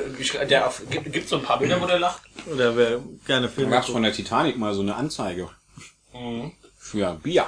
[0.49, 2.21] der auf, gibt, gibt so ein paar Bilder, wo der lacht?
[2.51, 3.95] Oder wer gerne Da Filme gab es guckt.
[3.95, 5.49] von der Titanic mal so eine Anzeige
[6.13, 6.51] Mhm.
[6.77, 7.45] für Bier.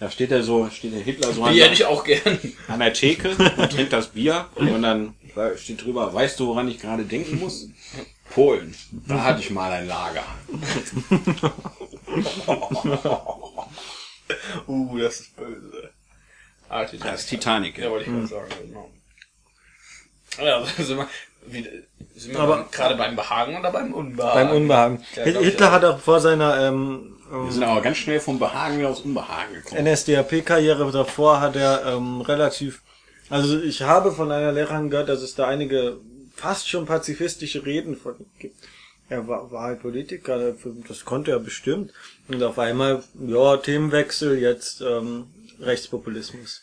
[0.00, 2.38] Da steht er so, steht der Hitler so an, Die hätte ich auch gern.
[2.68, 5.14] an der Theke und trinkt das Bier und dann
[5.56, 7.68] steht drüber, weißt du, woran ich gerade denken muss?
[8.30, 8.74] Polen.
[9.06, 10.24] Da hatte ich mal ein Lager.
[14.66, 15.90] Uh, das ist böse.
[16.74, 17.12] Ah, Titanic.
[17.12, 17.78] Das ist Titanic.
[17.78, 17.90] Ja, Ja.
[17.90, 18.90] wollte ich mal sagen, genau.
[20.42, 21.08] Ja, sind wir,
[21.46, 21.62] wie,
[22.16, 24.34] sind wir Aber- gerade beim Behagen oder beim Unbehagen?
[24.48, 25.04] Beim Unbehagen.
[25.14, 28.88] Ja, Hitler hat auch vor seiner ähm, Wir sind aber ganz schnell vom Behagen wieder
[28.90, 29.84] aufs Unbehagen gekommen.
[29.84, 32.82] NSDAP-Karriere davor hat er ähm, relativ.
[33.30, 35.98] Also ich habe von einer Lehrerin gehört, dass es da einige
[36.34, 38.56] fast schon pazifistische Reden von ihm gibt.
[39.08, 40.54] Er war, war halt Politiker,
[40.88, 41.92] das konnte er bestimmt.
[42.26, 45.26] Und auf einmal, ja, Themenwechsel, jetzt ähm,
[45.60, 46.62] Rechtspopulismus.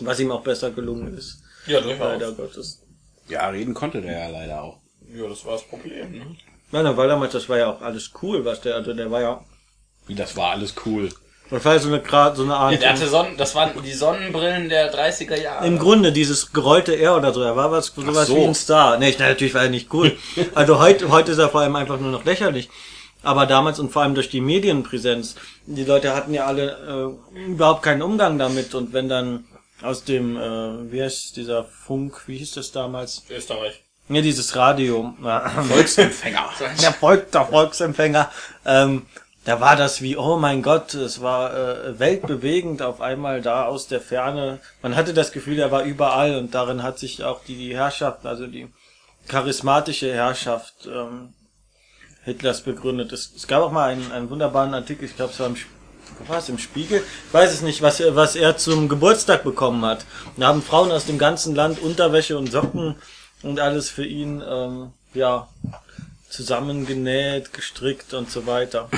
[0.00, 1.42] Was ihm auch besser gelungen ist.
[1.66, 2.00] Ja, durchaus.
[2.00, 2.82] Leider Gottes.
[3.28, 4.78] Ja, reden konnte der ja leider auch.
[5.14, 6.26] Ja, das war das Problem, ne?
[6.72, 9.20] Nein, nein, weil damals, das war ja auch alles cool, was der, also der war
[9.20, 9.44] ja,
[10.06, 11.10] Wie, das war alles cool.
[11.50, 12.72] das war ja so eine, Gra- so eine Art.
[12.72, 15.66] Ja, der hatte Sonnen, das waren die Sonnenbrillen der 30er Jahre.
[15.66, 18.36] Im Grunde dieses gerollte R oder so, er war was sowas so.
[18.36, 18.98] wie ein Star.
[18.98, 20.16] Nee, ich, natürlich war er nicht cool.
[20.54, 22.70] Also heute, heute ist er vor allem einfach nur noch lächerlich.
[23.22, 25.36] Aber damals und vor allem durch die Medienpräsenz,
[25.66, 29.44] die Leute hatten ja alle äh, überhaupt keinen Umgang damit und wenn dann
[29.82, 33.22] aus dem, äh, wie heißt dieser Funk, wie hieß das damals?
[33.30, 33.82] Österreich.
[34.08, 35.14] Ja, dieses Radio.
[35.24, 36.50] Äh, Volksempfänger.
[36.82, 38.30] der Volk, der Volksempfänger.
[38.64, 39.06] Ähm,
[39.44, 43.88] da war das wie, oh mein Gott, es war äh, weltbewegend auf einmal da aus
[43.88, 44.60] der Ferne.
[44.82, 48.24] Man hatte das Gefühl, er war überall und darin hat sich auch die, die Herrschaft,
[48.24, 48.68] also die
[49.26, 51.34] charismatische Herrschaft ähm,
[52.24, 53.12] Hitlers begründet.
[53.12, 55.56] Es, es gab auch mal einen, einen wunderbaren Artikel, ich glaube es war im,
[56.28, 56.98] war es im Spiegel,
[57.28, 60.04] ich weiß es nicht, was, er- was er zum Geburtstag bekommen hat.
[60.36, 62.96] Da haben Frauen aus dem ganzen Land Unterwäsche und Socken
[63.42, 65.48] und alles für ihn, ähm, ja,
[66.30, 68.88] zusammengenäht, gestrickt und so weiter.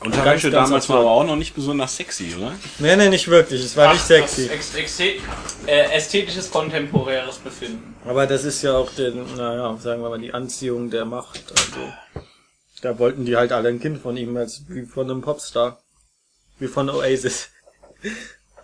[0.00, 2.52] Unterwäsche ganz damals war aber auch noch nicht besonders sexy, oder?
[2.80, 4.48] Nee, nee, nicht wirklich, es war nicht sexy.
[4.48, 5.00] Das ex ex
[5.66, 7.94] äh, ästhetisches, kontemporäres Befinden.
[8.04, 11.40] Aber das ist ja auch den, naja, sagen wir mal, die Anziehung der Macht.
[11.52, 11.92] Also
[12.82, 15.78] Da wollten die halt alle ein Kind von ihm, als wie von einem Popstar.
[16.60, 17.48] Wie von Oasis.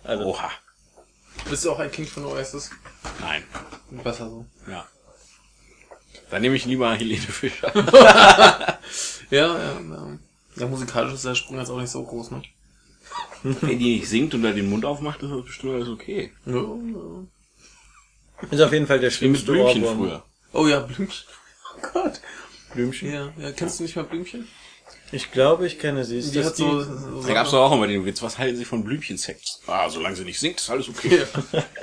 [0.03, 0.49] Also, Oha.
[1.49, 2.69] Bist du auch ein Kind von Oasis?
[3.19, 3.43] Nein.
[4.03, 4.45] Besser so.
[4.67, 4.87] Ja.
[6.29, 7.71] Dann nehme ich lieber Helene Fischer.
[9.29, 10.19] Ja, ja, ja.
[10.55, 12.41] Ja, musikalisch ist der Sprung jetzt auch nicht so groß, ne?
[13.43, 16.31] Wenn die nicht singt und da den Mund aufmacht, ist das bestimmt alles okay.
[16.45, 18.47] Ja, ja.
[18.49, 19.97] ist auf jeden Fall der schlimmste Blümchen Ohrwurm.
[19.97, 20.23] früher.
[20.53, 21.27] Oh ja, Blümchen.
[21.75, 22.21] Oh Gott.
[22.73, 23.11] Blümchen?
[23.11, 24.47] Ja, ja, kennst du nicht mal Blümchen?
[25.11, 26.19] Ich glaube, ich kenne sie.
[26.19, 28.57] Ist Die das hat so, so Da gab's doch auch immer den Witz, was halten
[28.57, 29.61] Sie von Blümchensex?
[29.65, 31.21] Ah, solange sie nicht singt, ist alles okay.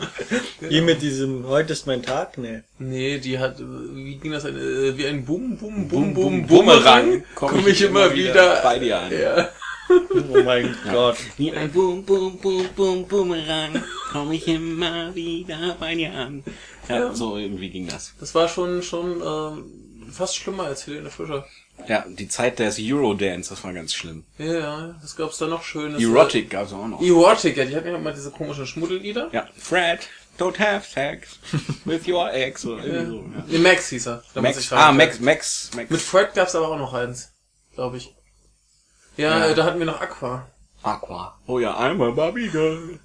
[0.70, 2.36] die mit diesem Heute ist mein Tag?
[2.36, 2.62] Nee.
[2.78, 3.64] Nee, die hat, äh,
[3.94, 4.44] wie ging das?
[4.44, 8.60] Äh, wie ein Bum, Bum, Bum, Bum, Bum, Bumerang, komme ich immer wieder.
[8.62, 9.12] bei dir an.
[9.12, 9.48] Ja.
[9.90, 11.16] Oh mein Gott.
[11.36, 16.42] Wie ein Bum, Bum, Bum, Bum, Bumerang, komme ich immer wieder bei dir an.
[16.88, 18.14] Ja, so irgendwie ging das.
[18.20, 21.46] Das war schon, schon, ähm, fast schlimmer als Helene Fischer.
[21.88, 24.24] Ja, die Zeit des Eurodance, das war ganz schlimm.
[24.38, 26.00] Ja, ja, das gab's da noch schönes.
[26.02, 27.02] Erotic gab's auch noch.
[27.02, 29.28] Erotic, ja, die hatten ja immer diese komischen Schmuddellieder.
[29.32, 30.08] Ja, Fred,
[30.38, 31.38] don't have sex
[31.84, 33.16] with your ex oder irgendwie so.
[33.36, 33.44] Ja.
[33.48, 34.22] Nee, Max hieß er.
[34.32, 34.92] Da muss Max, ich ah.
[34.92, 35.90] Max, Max, Max.
[35.90, 37.32] Mit Fred gab's aber auch noch eins,
[37.74, 38.14] glaube ich.
[39.16, 39.54] Ja, Ja.
[39.54, 40.46] da hatten wir noch Aqua.
[40.82, 41.38] Aqua.
[41.46, 42.98] Oh ja, I'm a Barbie Girl.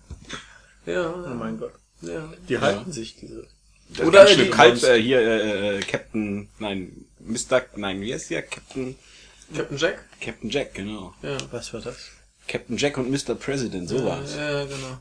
[0.86, 1.74] Ja, Oh mein Gott.
[2.02, 2.30] ja.
[2.48, 3.46] Die halten sich, diese.
[3.90, 8.30] Das Oder die- Stück Kalb, äh, hier, äh, äh, Captain, nein, Mr., nein, wie heißt
[8.30, 8.42] der?
[8.42, 8.96] Captain,
[9.56, 10.04] Captain Jack?
[10.20, 11.14] Captain Jack, genau.
[11.22, 11.38] Ja.
[11.52, 11.98] Was war das?
[12.48, 13.36] Captain Jack und Mr.
[13.36, 14.36] President, sowas.
[14.36, 14.98] Ja, genau.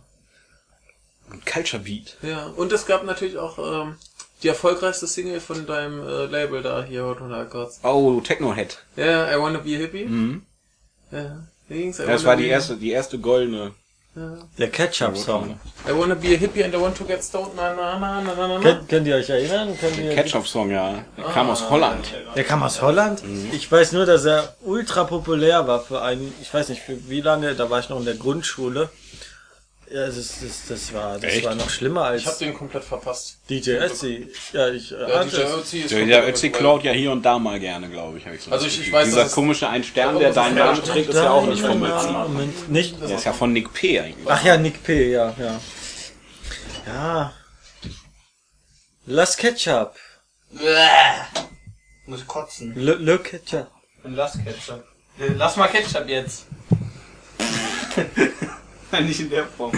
[1.30, 2.16] Und Culture Beat.
[2.22, 3.96] Ja, und es gab natürlich auch ähm,
[4.42, 7.80] die erfolgreichste Single von deinem äh, Label da hier, Hot 100 Gods.
[7.82, 8.78] Oh, Technohead.
[8.96, 10.04] Ja, I Wanna Be a Hippie.
[10.04, 10.42] Mhm.
[11.10, 11.98] Ja, wie ging's?
[11.98, 13.74] I Ja, das war die erste, die erste goldene.
[14.58, 15.58] Der Ketchup-Song.
[15.88, 17.54] I wanna be a hippie and I want to get stoned.
[17.56, 18.60] Na, na, na, na, na, na.
[18.60, 19.76] Könnt, könnt ihr euch erinnern?
[19.80, 21.04] Könnt ihr, Ketchup-Song, ja.
[21.16, 22.04] Der kam aus Holland.
[22.34, 23.22] der kam aus Holland.
[23.52, 27.20] Ich weiß nur, dass er ultra populär war für einen, ich weiß nicht für wie
[27.20, 28.90] lange, da war ich noch in der Grundschule.
[29.90, 31.44] Ja, das, ist- das, das war, das Echt?
[31.46, 33.38] war noch schlimmer als Ich hab den komplett verpasst.
[33.48, 34.28] DJ Ötzi.
[34.52, 35.36] Ja, ich äh, Ja, DJ.
[35.42, 38.26] Ötzi ist der Ötzi klaut ja hier und da mal gerne, glaube ich.
[38.26, 41.08] Hab ich so Also ich- ich weiß, Dieser komische ein Stern, der deinen Namen trägt,
[41.08, 42.10] ist ja auch nicht vom Ötzi.
[42.12, 43.00] Name Nicht?
[43.00, 43.98] Der ist ja von Nick P.
[44.00, 44.26] eigentlich.
[44.28, 45.60] Ach ja, Nick P., ja, ja.
[46.86, 47.32] Ja.
[49.06, 49.94] Lass Ketchup.
[50.50, 51.44] Bäh.
[52.06, 52.74] Muss kotzen.
[52.76, 53.68] Le, Le Ketchup.
[54.02, 54.84] Und lass Ketchup.
[55.36, 56.46] Lass mal Ketchup jetzt.
[59.02, 59.72] Nicht in der Form.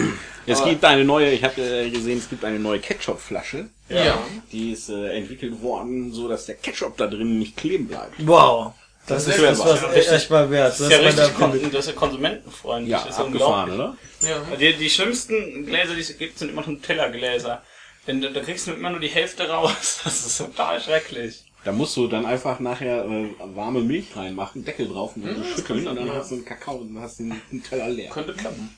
[0.47, 3.69] Es gibt eine neue, ich habe äh, gesehen, es gibt eine neue Ketchup-Flasche.
[3.89, 4.19] Ja.
[4.53, 8.15] Die ist äh, entwickelt worden, so dass der Ketchup da drin nicht kleben bleibt.
[8.19, 8.73] Wow.
[9.07, 10.73] Das, Das ist das, was richtig- echt mal wert.
[10.73, 12.93] Das ist ja richtig kon das ist ja konsumentenfreundlich.
[12.93, 13.99] Ja, ist ja abgefahren, unglaublich.
[14.23, 14.51] oder?
[14.51, 14.57] Ja.
[14.57, 17.63] Die, die schlimmsten Gläser, die es gibt, sind immer Nutella-Gläser.
[18.07, 20.01] Denn da, da kriegst du immer nur die Hälfte raus.
[20.05, 21.45] Das ist total schrecklich.
[21.65, 25.45] Da musst du dann einfach nachher äh, warme Milch reinmachen, Deckel drauf und dann so
[25.45, 26.15] schütteln und dann ja.
[26.15, 28.11] hast du einen Kakao und dann hast du den, den Teller leer.
[28.11, 28.75] Könnte klappen.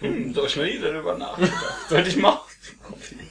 [0.00, 1.54] Hm, so hab ich mir nie darüber nachgedacht.
[1.88, 2.40] Sollte ich machen.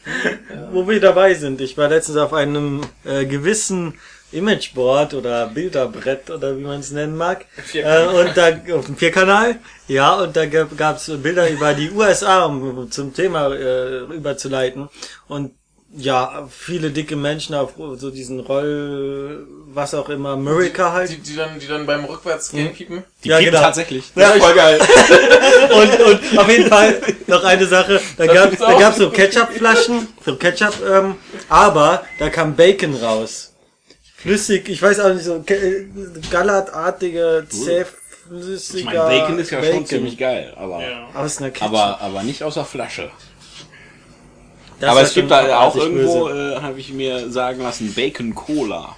[0.72, 1.62] Wo wir dabei sind.
[1.62, 4.00] Ich war letztens auf einem äh, gewissen
[4.32, 7.46] Imageboard oder Bilderbrett oder wie man es nennen mag.
[7.74, 9.60] Äh, und da auf dem Vierkanal.
[9.88, 14.90] Ja, und da gab es Bilder über die USA, um zum Thema äh, überzuleiten.
[15.28, 15.52] Und
[15.96, 21.10] ja, viele dicke Menschen auf so diesen Roll, was auch immer, America halt.
[21.12, 23.04] Die, die, dann, die dann beim Rückwärtsgehen piepen.
[23.24, 23.64] Die Ja, piepen genau.
[23.64, 24.12] tatsächlich.
[24.16, 24.80] Ja, Das ist voll geil.
[25.72, 30.08] und, und auf jeden Fall noch eine Sache, da Das gab da gab's so Ketchupflaschen,
[30.26, 31.16] so Ketchup, ähm,
[31.50, 33.54] aber da kam Bacon raus.
[34.16, 35.86] Flüssig, ich weiß auch nicht, so äh,
[36.32, 41.10] gallertartige, zähflüssiger Ich meine, Bacon ist ja schon ziemlich geil, aber, Ja.
[41.14, 41.68] Aus einer Ketchup.
[41.68, 43.12] aber, aber nicht aus der Flasche.
[44.84, 48.96] Das aber es gibt da auch irgendwo, äh, habe ich mir sagen lassen, Bacon Cola.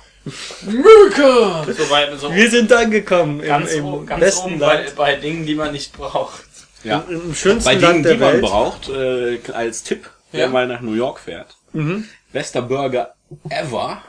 [0.64, 1.66] Mürker!
[1.78, 4.96] So bei, so Wir sind angekommen im, ganz, im oben- ganz besten oben bei, Land.
[4.96, 6.44] bei Dingen, die man nicht braucht.
[6.84, 7.04] Ja.
[7.08, 8.42] Im, Im schönsten Bei Land Dingen, der die man Welt.
[8.42, 10.48] braucht, äh, als Tipp, wer Ja.
[10.48, 11.56] mal nach New York fährt.
[11.74, 12.06] Mhm.
[12.34, 13.14] Bester Burger
[13.50, 14.02] ever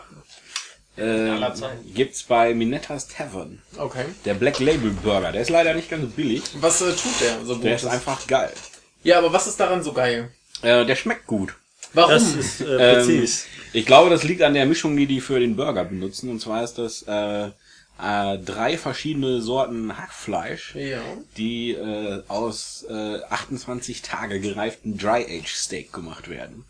[0.97, 1.31] äh,
[1.95, 3.61] gibt's bei Minettas Tavern.
[3.77, 4.05] Okay.
[4.25, 6.43] Der Black Label Burger, der ist leider nicht ganz billig.
[6.61, 7.83] Was äh, tut der so Der gut?
[7.83, 8.53] ist einfach geil.
[9.03, 10.31] Ja, aber was ist daran so geil?
[10.63, 11.55] Äh, der schmeckt gut.
[11.93, 12.11] Warum?
[12.11, 13.47] Das ist äh, Ähm, präzis.
[13.73, 16.31] ich glaube, das liegt an der Mischung, die die für den Burger benutzen.
[16.31, 21.01] Und zwar ist das äh, äh, drei verschiedene Sorten Hackfleisch, ja.
[21.37, 26.65] die äh, aus äh, 28 Tage gereiften Dry-Age Steak gemacht werden.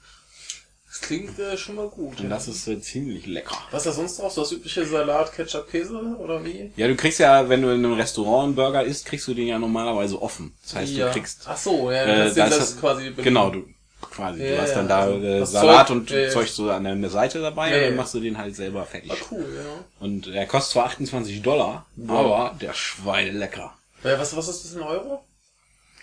[0.88, 2.20] Das klingt äh, schon mal gut.
[2.20, 2.30] Und Ja.
[2.30, 3.58] das ist äh, ziemlich lecker.
[3.70, 4.32] Was ist da sonst drauf?
[4.32, 6.70] So das übliche Salat, Ketchup, Käse oder wie?
[6.76, 9.48] Ja, du kriegst ja, wenn du in einem Restaurant einen Burger isst, kriegst du den
[9.48, 10.54] ja normalerweise offen.
[10.62, 11.08] Das heißt, ja.
[11.08, 13.50] du kriegst Ach so, ja, äh, du hast da den ist das das- quasi genau,
[13.50, 13.66] du
[14.00, 14.42] quasi.
[14.44, 16.30] Ja, du hast dann ja, da also äh, das Salat Zeug, und ja, ja.
[16.30, 17.96] Zeug so an der Seite dabei Ja, und dann ja.
[17.96, 19.12] machst du den halt selber fertig.
[19.12, 19.84] Ah, cool, ja.
[20.04, 23.74] Und er kostet zwar 28 Dollar, aber der Schweine lecker.
[24.02, 25.24] ja was, was ist das in Euro?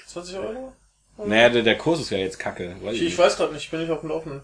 [0.07, 0.73] 20 Euro?
[1.17, 2.75] Naja, der, der Kurs ist ja jetzt kacke.
[2.81, 4.43] Weiß Ich, ich, weiß gerade nicht, ich bin nicht auf dem Laufenden.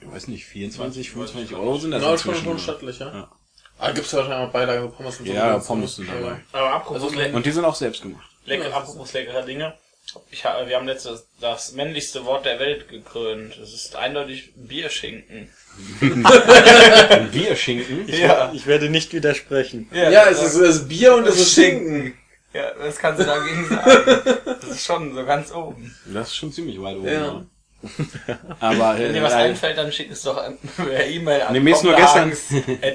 [0.00, 2.44] ich weiß nicht, 24, 25 Euro sind das Na, schon, inzwischen.
[2.44, 3.06] schon stattlich, ja.
[3.12, 3.30] Ja.
[3.78, 5.32] Ah, gibt's ja wahrscheinlich auch Beilagen, Pommes und so.
[5.32, 6.40] Ja, Pommes sind dabei.
[6.52, 8.28] Aber apropos, Also, Und die sind auch selbst gemacht.
[8.44, 9.74] lecker, apropos leckere Dinge.
[10.30, 13.56] Ich, wir haben letztes das männlichste Wort der Welt gekrönt.
[13.58, 15.50] Es ist eindeutig Bierschinken.
[17.32, 18.08] Bierschinken.
[18.08, 18.50] Ja.
[18.54, 19.88] Ich werde nicht widersprechen.
[19.92, 22.14] Ja, es ist, es ist Bier und es ist Schinken.
[22.54, 24.38] Ja, was kannst du dagegen sagen?
[24.62, 25.94] Das ist schon so ganz oben.
[26.06, 27.06] Das ist schon ziemlich weit oben.
[27.06, 27.44] Ja.
[28.26, 28.38] Ja.
[28.58, 31.52] Aber Wenn äh, dir was äh, einfällt, dann schick es doch an- per E-Mail an
[31.52, 32.32] Nee, mir ist nur gestern-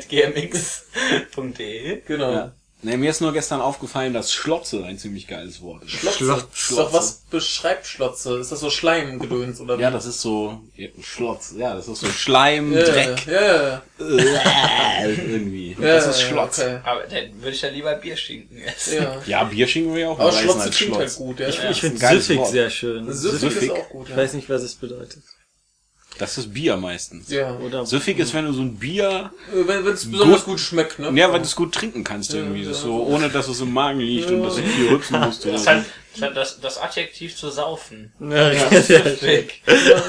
[0.10, 2.02] gmx.de.
[2.06, 2.32] Genau.
[2.34, 2.52] ja.
[2.84, 5.92] Nee, mir ist nur gestern aufgefallen, dass Schlotze ein ziemlich geiles Wort ist.
[5.92, 6.76] Schlotze.
[6.76, 8.38] Doch, was beschreibt Schlotze?
[8.40, 9.84] Ist das so Schleimgedöns oder wie?
[9.84, 11.54] Ja, das ist so ja, Schlotz.
[11.58, 15.02] Ja, das ist so Schleim, ja, Dreck, Ja, ja, ja.
[15.06, 15.78] äh, irgendwie.
[15.80, 15.96] ja.
[15.96, 16.60] das ist ja, Schlotz.
[16.60, 16.80] Okay.
[16.84, 18.94] Aber dann würde ich ja lieber Bierschinken essen.
[19.04, 19.22] Ja.
[19.26, 21.48] Ja, Bierschinken wir auch Aber Schlotze als klingt halt gut, ja.
[21.48, 21.72] Ich, ja.
[21.72, 23.12] ich finde süffig sehr schön.
[23.14, 23.64] Süffig Süffig.
[23.64, 24.18] ist auch gut, Ich ja.
[24.18, 25.24] weiß nicht, was es bedeutet.
[26.20, 27.30] Das ist Bier meistens.
[27.32, 27.58] Ja.
[27.58, 31.12] Oder Süffig ist, wenn du so ein Bier, Äh, Wenn es besonders gut schmeckt, ne?
[31.16, 32.64] ja, weil du es gut trinken kannst irgendwie.
[32.64, 35.46] Das ist so, ohne dass es im Magen liegt und dass du viel rübsen musst.
[35.46, 38.14] Das halt, das, ist halt das, das Adjektiv zu saufen.
[38.20, 39.48] ja, sehr schön.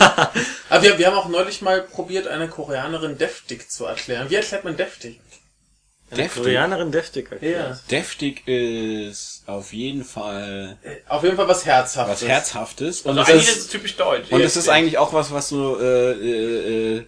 [0.69, 4.29] Aber wir, wir haben auch neulich mal probiert, eine Koreanerin deftig zu erklären.
[4.29, 5.21] Wie erklärt man deftig?
[6.15, 6.43] deftig.
[6.43, 7.81] Koreanerin deftig erklärt.
[7.91, 10.79] Deftig ist auf jeden Fall
[11.09, 12.23] Auf jeden Fall was Herzhaftes.
[12.23, 13.03] was Herzhaftes.
[13.03, 14.31] Und, Also eigentlich ist, ist es typisch deutsch.
[14.31, 17.07] und es ist eigentlich auch was, was so äh, äh, äh,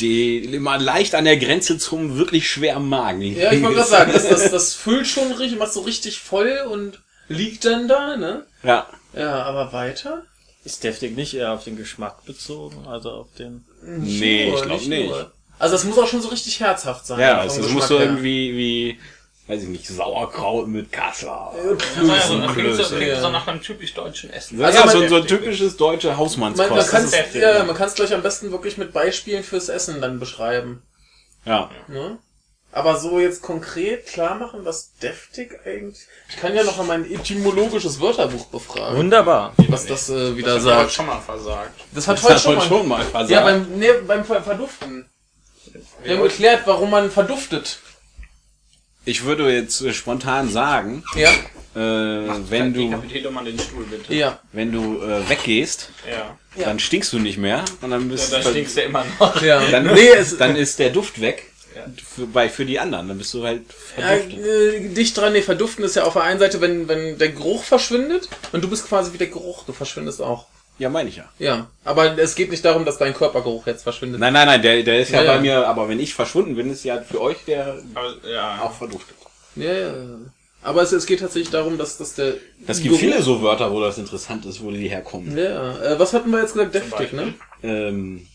[0.00, 3.38] die immer leicht an der Grenze zum wirklich schweren Magen liegt.
[3.40, 6.66] Ja, ich wollte gerade sagen, das, das, das füllt schon richtig, macht so richtig voll
[6.70, 8.44] und liegt dann da, ne?
[8.64, 8.88] Ja.
[9.14, 10.24] Ja, aber weiter?
[10.64, 13.64] Ist deftig nicht eher auf den Geschmack bezogen, also auf den...
[13.82, 15.14] Nee, ich glaube nicht.
[15.58, 17.20] Also es muss auch schon so richtig herzhaft sein.
[17.20, 18.98] Ja, also es muss so irgendwie wie,
[19.48, 21.52] weiß ich nicht, Sauerkraut mit Kassler.
[21.96, 24.62] Das war ja so, das klingt so, klingt so nach einem typisch deutschen Essen.
[24.62, 26.90] Also ja, man- so, so ein typisches deutsche Man, man Hausmannskost.
[26.90, 30.18] kann Das es ja, man kann's gleich am besten wirklich mit Beispielen fürs Essen dann
[30.20, 30.82] beschreiben.
[31.44, 31.70] ja.
[31.88, 32.18] Ne?
[32.74, 36.06] Aber so jetzt konkret klar machen, was deftig eigentlich.
[36.30, 39.52] Ich kann ja noch mal mein etymologisches Wörterbuch befragen, Wunderbar.
[39.68, 40.92] was das äh, wieder Das hat sagt.
[40.92, 41.78] schon mal versagt.
[41.94, 42.78] Das hat Das heute hat schon heute mal.
[42.78, 43.30] schon mal versagt.
[43.30, 45.06] Ja, beim, nee, beim Ver- Verduften.
[46.02, 47.78] Wir haben geklärt, warum man verduftet.
[49.04, 51.30] Ich würde jetzt spontan sagen, Ja?
[51.74, 54.14] äh, wenn du, Dekapitiert doch mal den Stuhl, bitte.
[54.14, 54.38] Ja.
[54.52, 56.36] wenn du äh, weggehst, Ja.
[56.64, 59.40] Dann stinkst du nicht mehr und dann Ja, bist da stinkst du immer noch.
[59.42, 59.60] Ja.
[59.70, 61.44] dann, nee, es, dann ist der Duft weg.
[62.14, 63.62] Für, bei, für die anderen, dann bist du halt
[63.98, 64.44] Ja, verduftet.
[64.44, 67.64] äh, dicht dran, nee, verduften ist ja auf der einen Seite, wenn, wenn der Geruch
[67.64, 70.44] verschwindet und du bist quasi wie der Geruch, du verschwindest auch.
[70.82, 71.28] Ja, meine ich ja.
[71.38, 74.18] Ja, aber es geht nicht darum, dass dein Körpergeruch jetzt verschwindet.
[74.18, 75.34] Nein, nein, nein, der, der ist ja, Ja, ja.
[75.34, 77.78] bei mir, aber wenn ich verschwunden bin, ist ja für euch der
[78.28, 78.60] ja.
[78.62, 79.16] auch verduftet.
[79.54, 79.88] Ja, ja.
[79.96, 80.04] ja.
[80.64, 82.34] Aber es, es geht tatsächlich darum, dass, dass der.
[82.66, 85.38] Das gibt Geruch- viele so Wörter, wo das interessant ist, wo die herkommen.
[85.38, 86.74] Ja, äh, was hatten wir jetzt gesagt?
[86.74, 87.34] Deftig, ne?
[87.62, 88.26] Ähm,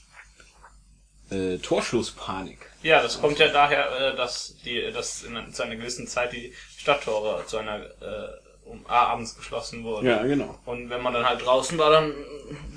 [1.29, 2.59] äh, Torschlusspanik.
[2.81, 6.53] Ja, das kommt ja daher, äh, dass die, dass in, zu einer gewissen Zeit die
[6.77, 10.05] Stadttore zu einer äh, um A abends geschlossen wurden.
[10.07, 10.57] Ja, genau.
[10.65, 12.13] Und wenn man dann halt draußen war, dann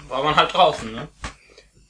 [0.08, 1.08] war man halt draußen, ne?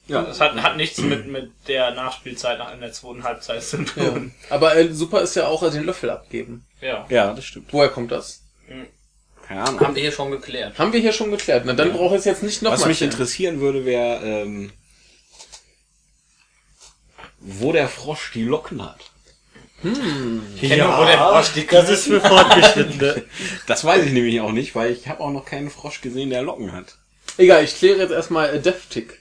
[0.07, 0.23] Ja.
[0.23, 3.85] Das hat, hat nichts mit, mit der Nachspielzeit nach in der zweiten Halbzeit zu Ja.
[4.11, 4.35] tun.
[4.51, 6.67] Aber äh, super ist ja auch äh, den Löffel abgeben.
[6.81, 7.07] Ja.
[7.09, 7.73] Ja, das stimmt.
[7.73, 8.43] Woher kommt das?
[9.47, 9.81] Keine Ahnung.
[9.81, 10.79] Haben wir hier schon geklärt.
[10.79, 11.63] Haben wir hier schon geklärt.
[11.65, 12.89] Na, dann brauche ich es jetzt nicht Was nochmal.
[12.89, 14.73] mich interessieren würde, wäre, ähm,
[17.39, 19.10] wo der Frosch die Locken hat.
[19.83, 23.25] Ich kenne nur, wo der Frosch die das ist für Fortgeschrittene.
[23.67, 26.43] Das weiß ich nämlich auch nicht, weil ich habe auch noch keinen Frosch gesehen, der
[26.43, 26.97] Locken hat.
[27.39, 29.21] Egal, ich kläre jetzt erstmal äh, deftig.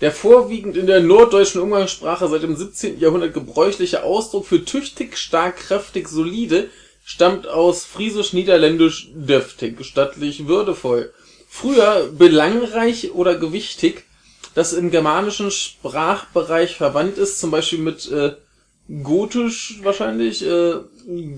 [0.00, 3.00] Der vorwiegend in der norddeutschen Umgangssprache seit dem 17.
[3.00, 6.68] Jahrhundert gebräuchliche Ausdruck für tüchtig, stark, kräftig, solide
[7.04, 11.12] stammt aus friesisch-niederländisch deftig, stattlich, würdevoll.
[11.48, 14.04] Früher belangreich oder gewichtig,
[14.54, 18.32] das im germanischen Sprachbereich verwandt ist, zum Beispiel mit äh,
[19.02, 20.74] gotisch wahrscheinlich, äh,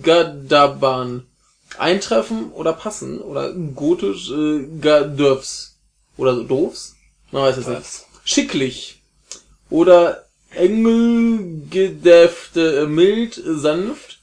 [0.02, 1.26] Gadaban.
[1.78, 5.76] Eintreffen oder passen oder gotisch äh, Gadöfs.
[6.16, 6.94] Oder doofs?
[7.32, 7.82] Man weiß es nicht.
[8.24, 9.02] Schicklich.
[9.68, 10.24] Oder
[10.54, 14.20] Engelgedäfte, äh, mild, sanft.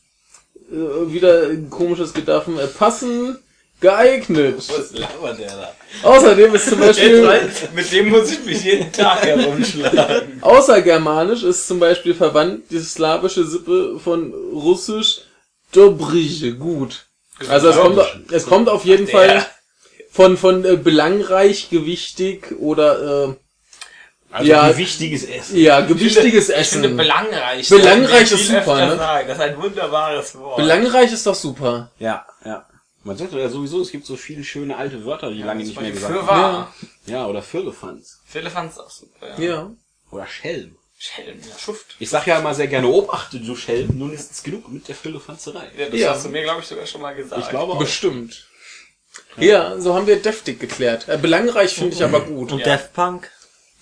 [0.72, 2.58] Äh, wieder komisches Gedaffen.
[2.58, 3.38] Äh, passen,
[3.80, 4.68] geeignet.
[4.70, 5.76] Was labert der da?
[6.02, 7.28] Außerdem ist zum Beispiel,
[7.74, 10.42] mit dem muss ich mich jeden Tag herumschlagen.
[10.42, 15.22] außergermanisch ist zum Beispiel verwandt die slawische Sippe von russisch
[15.72, 17.06] Dobrige, gut.
[17.50, 19.46] Also es kommt, es kommt auf jeden Fall
[20.12, 23.34] von, von äh, belangreich, gewichtig oder äh,
[24.32, 24.72] Also Ja.
[24.74, 25.58] wie wichtiges Essen.
[25.58, 26.98] Ja, gewichtiges Ich finde Essen.
[26.98, 27.70] belangreich.
[27.70, 28.98] Belangreich Viel ist super, ne?
[28.98, 29.28] Sagen.
[29.28, 30.58] Das ist ein wunderbares Wort.
[30.58, 31.90] Belangreich ist doch super.
[32.00, 32.66] Ja, ja.
[33.04, 35.92] Man sagt ja sowieso, es gibt so viele schöne alte Wörter, die lange nicht mehr
[35.92, 36.28] gesagt Für haben.
[36.54, 36.74] wahr.
[37.06, 38.20] Ja, oder Firlefanz.
[38.26, 39.38] Fand's auch super.
[39.38, 39.44] Ja.
[39.44, 39.72] Ja.
[40.12, 40.78] Oder Schelm.
[40.98, 41.98] Schelm, ja, Schuft.
[42.00, 44.96] Ich sag ja immer sehr gerne, obachte du Schelm, nun ist es genug mit der
[44.96, 45.70] Firlefanzerei.
[45.78, 46.10] Ja, das Ja.
[46.12, 47.42] hast du mir, glaube ich, sogar schon mal gesagt.
[47.44, 47.80] Ich glaube auch.
[47.80, 48.48] Bestimmt.
[49.38, 51.10] Ja, so haben wir deftig geklärt.
[51.10, 52.52] Äh, belangreich finde ich aber gut.
[52.54, 52.66] Und Ja.
[52.66, 53.30] Daft Punk?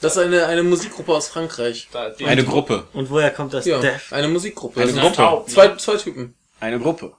[0.01, 1.89] Das ist eine, eine Musikgruppe aus Frankreich.
[2.25, 2.87] Eine Gruppe.
[2.93, 4.11] Und woher kommt das Ja, Daft?
[4.13, 4.81] eine Musikgruppe.
[4.81, 5.21] Eine Gruppe.
[5.21, 5.43] ne?
[5.47, 6.33] Zwei, zwei Typen.
[6.59, 7.13] Eine Gruppe.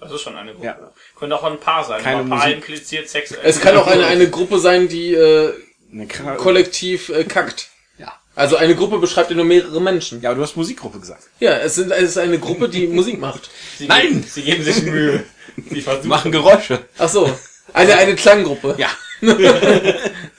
[0.00, 0.66] Das ist schon eine Gruppe.
[0.66, 0.78] Ja.
[1.18, 2.02] Könnte auch ein Paar sein.
[2.02, 2.54] Keine aber Paar Musik.
[2.56, 3.40] impliziert sexuell.
[3.44, 5.52] Es kann auch eine, eine Gruppe sein, die äh,
[6.36, 7.68] kollektiv äh, kackt.
[7.98, 8.12] ja.
[8.34, 10.20] Also eine Gruppe beschreibt ja nur mehrere Menschen.
[10.22, 11.24] ja, aber du hast Musikgruppe gesagt.
[11.40, 13.50] Ja, es, sind, es ist eine Gruppe, die Musik macht.
[13.76, 14.02] Sie Nein!
[14.08, 15.24] Geben, sie geben sich Mühe.
[15.56, 16.08] Sie Die versuchen.
[16.08, 16.78] machen Geräusche.
[16.98, 17.28] Ach so.
[17.72, 18.76] Eine, eine Klanggruppe.
[18.78, 18.88] Ja.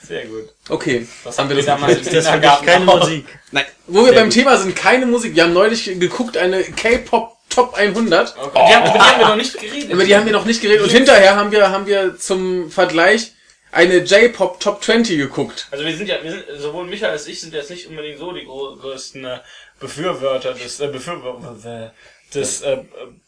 [0.02, 0.48] Sehr gut.
[0.68, 1.06] Okay.
[1.24, 2.84] Was haben wir das damals im Das Kindergarten keine?
[2.86, 3.26] Musik.
[3.52, 3.66] Nein.
[3.86, 5.34] Wo wir beim Thema sind, keine Musik.
[5.34, 8.36] Wir haben neulich geguckt, eine K-Pop Top 100.
[8.36, 8.66] Okay.
[8.68, 9.90] Die, haben, über die haben wir noch nicht geredet.
[9.90, 10.82] Über die haben wir noch nicht geredet.
[10.82, 13.32] Und hinterher haben wir, haben wir zum Vergleich
[13.70, 15.68] eine J-Pop Top 20 geguckt.
[15.70, 18.32] Also wir sind ja, wir sind, sowohl Michael als ich sind jetzt nicht unbedingt so
[18.32, 19.38] die größten äh,
[19.78, 21.92] Befürworter des, äh, Befürworter
[22.34, 22.78] des, äh,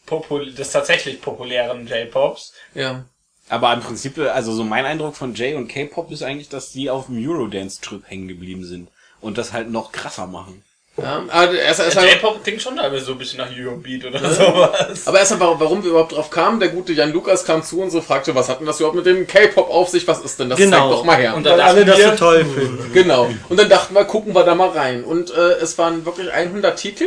[0.05, 2.53] popul des tatsächlich populären J-Pops.
[2.73, 3.05] Ja.
[3.49, 6.89] Aber im Prinzip, also so mein Eindruck von J und K-Pop ist eigentlich, dass die
[6.89, 8.89] auf dem Eurodance-Trip hängen geblieben sind.
[9.21, 10.63] Und das halt noch krasser machen.
[10.97, 11.23] Ja.
[11.29, 14.19] Aber erst, erst Der mal, J-Pop klingt schon teilweise so ein bisschen nach Eurobeat oder
[14.19, 15.07] sowas.
[15.07, 17.81] aber erst mal, warum- warum wir überhaupt drauf kamen, der gute Jan Lukas kam zu
[17.81, 20.07] und so fragte, was hat denn das überhaupt mit dem K-Pop auf sich?
[20.07, 20.59] Was ist denn das?
[20.59, 20.89] Genau.
[20.89, 21.35] Zeig doch mal her.
[21.35, 22.89] Und Weil da alle das so toll finden.
[22.93, 23.29] Genau.
[23.49, 25.03] Und dann dachten wir, gucken wir da mal rein.
[25.03, 27.05] Und äh, es waren wirklich 100 Titel.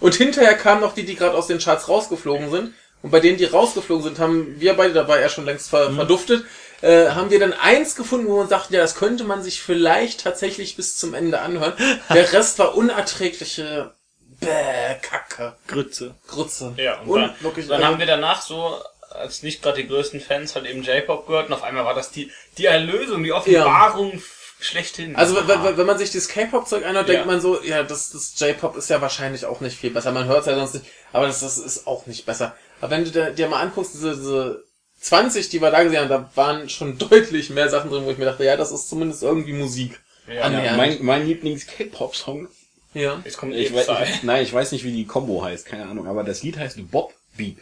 [0.00, 2.72] Und hinterher kamen noch die, die gerade aus den Charts rausgeflogen sind.
[3.02, 6.44] Und bei denen, die rausgeflogen sind, haben wir beide dabei ja schon längst ver verduftet,
[6.82, 10.20] äh, haben wir dann eins gefunden, wo uns dachten, ja, das könnte man sich vielleicht
[10.22, 11.72] tatsächlich bis zum Ende anhören.
[12.12, 13.92] Der Rest war unerträgliche
[14.40, 16.14] Bäh, Kacke, Grütze.
[16.28, 16.74] Grütze.
[16.76, 18.78] Ja, und, und dann, wirklich, dann also- haben wir danach so,
[19.10, 22.10] als nicht gerade die größten Fans, halt eben J-Pop gehört und auf einmal war das
[22.10, 25.16] die, die Erlösung, die Offenbarung f- schlechthin.
[25.16, 27.14] Also wenn- wenn, man sich das K-Pop-Zeug anhört, Ja.
[27.14, 30.12] denkt man so, ja, das, das J-Pop ist ja wahrscheinlich auch nicht viel besser.
[30.12, 32.54] Man hört es ja sonst nicht, aber das, das ist auch nicht besser.
[32.82, 34.64] Aber wenn du dir, dir mal anguckst, diese, diese
[35.00, 38.18] 20, die wir da gesehen haben, da waren schon deutlich mehr Sachen drin, wo ich
[38.18, 40.00] mir dachte, ja, das ist zumindest irgendwie Musik.
[40.26, 40.64] ja, ja.
[40.64, 40.76] Ja.
[40.76, 42.48] Mein, mein Lieblings-K-Pop-Song.
[42.94, 43.20] Ja.
[43.24, 46.06] Jetzt kommt Ich weiß, ich, nein, ich weiß nicht, wie die Combo heißt, keine Ahnung.
[46.06, 47.58] Aber das Lied heißt Bob Beep.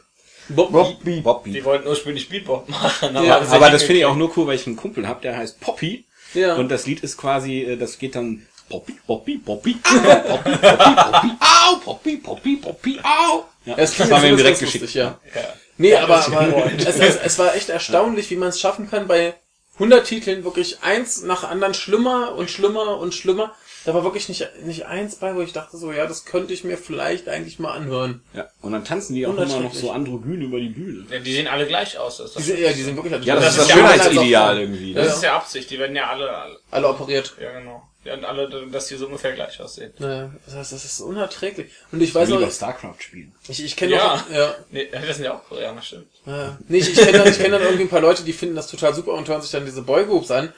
[0.48, 0.70] Bob,
[1.02, 1.24] Beep.
[1.24, 1.64] Bob Die Beep.
[1.64, 4.56] wollten ursprünglich Beatpop machen, Ja, haben sie Aber das finde ich auch nur cool, weil
[4.56, 6.04] ich einen Kumpel habe, der heißt Poppy.
[6.34, 6.54] Ja.
[6.56, 10.94] Und das Lied ist quasi, äh, das geht dann Poppy, Poppy, Poppy, au, Poppy, Poppy,
[10.94, 13.44] Poppy, au, Poppy, Poppy, Poppy, au.
[13.64, 14.82] Ja, das klingt war mir direkt geschickt.
[14.82, 15.18] lustig, ja.
[15.34, 15.42] Ja.
[15.76, 19.08] Nee, Ja, aber, aber es, es, es war echt erstaunlich, wie man es schaffen kann,
[19.08, 19.34] bei
[19.74, 23.54] 100 Titeln wirklich eins nach anderen schlimmer und schlimmer und schlimmer.
[23.84, 26.64] Da war wirklich nicht, nicht eins bei, wo ich dachte so, ja, das könnte ich
[26.64, 28.22] mir vielleicht eigentlich mal anhören.
[28.32, 31.04] Ja, und dann tanzen die auch immer noch so androgyn über die Bühne.
[31.10, 32.16] Ja, die sehen alle gleich aus.
[32.18, 33.70] Das ist, Die das, sind, ja, die sind wirklich Ja, das, Das ist das ist
[33.70, 34.92] ja Schönheitsideal irgendwie.
[34.92, 35.02] Ja.
[35.04, 35.70] Das ist ja Absicht.
[35.70, 37.34] Die werden ja alle, alle alle operiert.
[37.38, 37.82] ja genau.
[38.10, 39.92] Haben alle, dass die so ungefähr gleich aussehen.
[39.98, 41.70] Naja, das heißt, das ist unerträglich.
[41.92, 43.34] Und ich weiß noch, StarCraft spielen.
[43.48, 44.16] ich, ich kenne Ja.
[44.16, 46.08] noch, ja, Nee, das sind ja auch Koreaner, stimmt.
[46.26, 46.58] ja.
[46.68, 48.66] Nee, ich, ich kenne dann, ich kenn dann irgendwie ein paar Leute, die finden das
[48.68, 50.52] total super und hören sich dann diese Boygroups an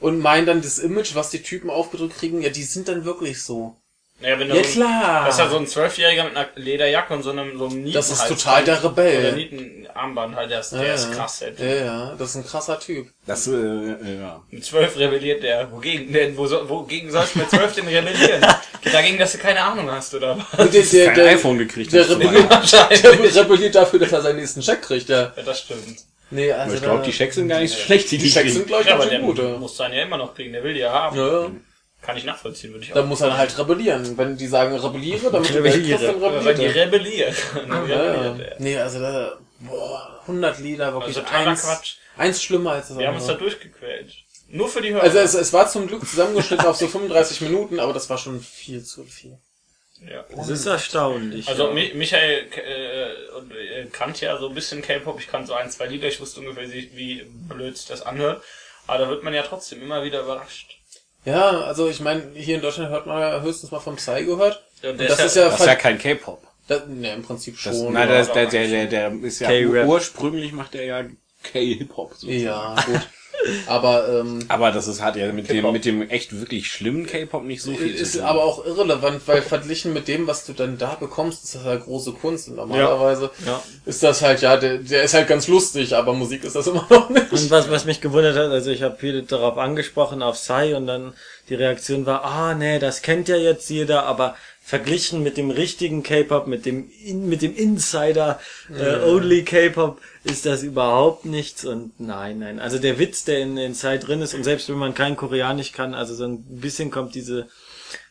[0.00, 3.42] und meinen dann das Image, was die Typen aufgedrückt kriegen, ja, die sind dann wirklich
[3.42, 3.76] so.
[4.18, 5.24] Naja, wenn Ja, so ein, klar.
[5.26, 7.92] Das ist ja so ein Zwölfjähriger mit einer Lederjacke und so einem, so einem Nieten
[7.92, 9.18] Das ist total der Rebell.
[9.20, 11.14] Oder Nietenarmband halt, der ist, der Ja, ist ja.
[11.16, 11.52] krass, ey.
[11.58, 13.08] Ja, ja, das ist ein krasser Typ.
[13.26, 14.42] Das, äh, äh, ja.
[14.50, 15.70] Mit zwölf rebelliert der.
[15.70, 18.40] Wogegen, der, wo, so- wogegen sollst du mit zwölf denn rebellieren?
[18.90, 20.70] Dagegen, dass du keine Ahnung hast, oder was?
[20.70, 21.92] Der, der, Kein der, iPhone gekriegt.
[21.92, 25.32] der rebelliert, der rebelliert dafür, dass er seinen nächsten Check kriegt, ja.
[25.36, 25.98] Ja, das stimmt.
[26.30, 28.54] Nee, Aber also ich glaube, die Schecks sind gar nicht so schlecht, die die Checks
[28.54, 29.44] sind, glaube ich, Ja, aber der gut, ja.
[29.58, 31.16] muss dann ja immer noch kriegen, der will die ja haben.
[31.16, 31.50] Ja, ja.
[32.06, 32.94] Kann ich nachvollziehen, würde ich auch.
[32.94, 34.16] Dann muss er halt rebellieren.
[34.16, 35.44] Wenn die sagen, rebelliere, Geld
[35.84, 37.34] kriegst, dann Aber wenn die rebelliert rebellieren.
[37.68, 37.96] dann er.
[37.96, 38.56] Ja, rebelliert ja.
[38.60, 41.94] Nee, also da, boah, 100 Lieder, wirklich Also eins, Quatsch.
[42.16, 43.48] eins schlimmer als das Wir haben uns da andere.
[43.50, 44.12] durchgequält.
[44.48, 45.02] Nur für die Hörer.
[45.02, 48.40] Also es, es war zum Glück zusammengeschnitten auf so 35 Minuten, aber das war schon
[48.40, 49.36] viel zu viel.
[50.08, 50.24] ja.
[50.36, 51.48] Das ist erstaunlich.
[51.48, 51.74] Also ja.
[51.74, 55.68] Mi Michael äh, und, äh, kannte ja so ein bisschen K-Pop, ich kannte so ein,
[55.72, 58.44] zwei Lieder, ich wusste ungefähr, wie, wie blöd sich das anhört.
[58.86, 60.75] Aber da wird man ja trotzdem immer wieder überrascht.
[61.26, 64.62] Ja, also ich meine, hier in Deutschland hört man ja höchstens mal vom Psy gehört.
[64.82, 66.42] Ja, Und der das ist ja- Das ist ja kein K-Pop.
[66.68, 67.92] das, ne, im Prinzip Das, schon.
[67.92, 68.18] nein, ja.
[68.18, 71.02] das, der, der, der, der ist ja ursprünglich macht er ja
[71.42, 72.12] K-Hip-Hop.
[72.14, 72.40] sozusagen.
[72.40, 73.08] ja, gut.
[73.66, 77.44] Aber ähm, Aber das ist, hat ja mit dem, mit dem echt wirklich schlimmen K-Pop
[77.44, 80.94] nicht so viel ist aber auch irrelevant, weil verglichen mit dem, was du dann da
[80.94, 82.48] bekommst, ist das halt große Kunst.
[82.48, 83.62] Und normalerweise Ja.
[83.84, 86.86] ist das halt, ja, der, der ist halt ganz lustig, aber Musik ist das immer
[86.90, 87.32] noch nicht.
[87.32, 90.86] Und was, was mich gewundert hat, also ich habe viele darauf angesprochen, auf Sai, und
[90.86, 91.14] dann
[91.48, 94.36] die Reaktion war, ah nee, das kennt ja jetzt jeder, aber
[94.66, 98.40] verglichen mit dem richtigen K-Pop, mit dem In, mit dem Insider
[98.76, 102.58] äh, Only K-Pop ist das überhaupt nichts und nein, nein.
[102.58, 105.70] Also der Witz, der in, in Sai drin ist und selbst wenn man kein Koreanisch
[105.70, 107.46] kann, also so ein bisschen kommt diese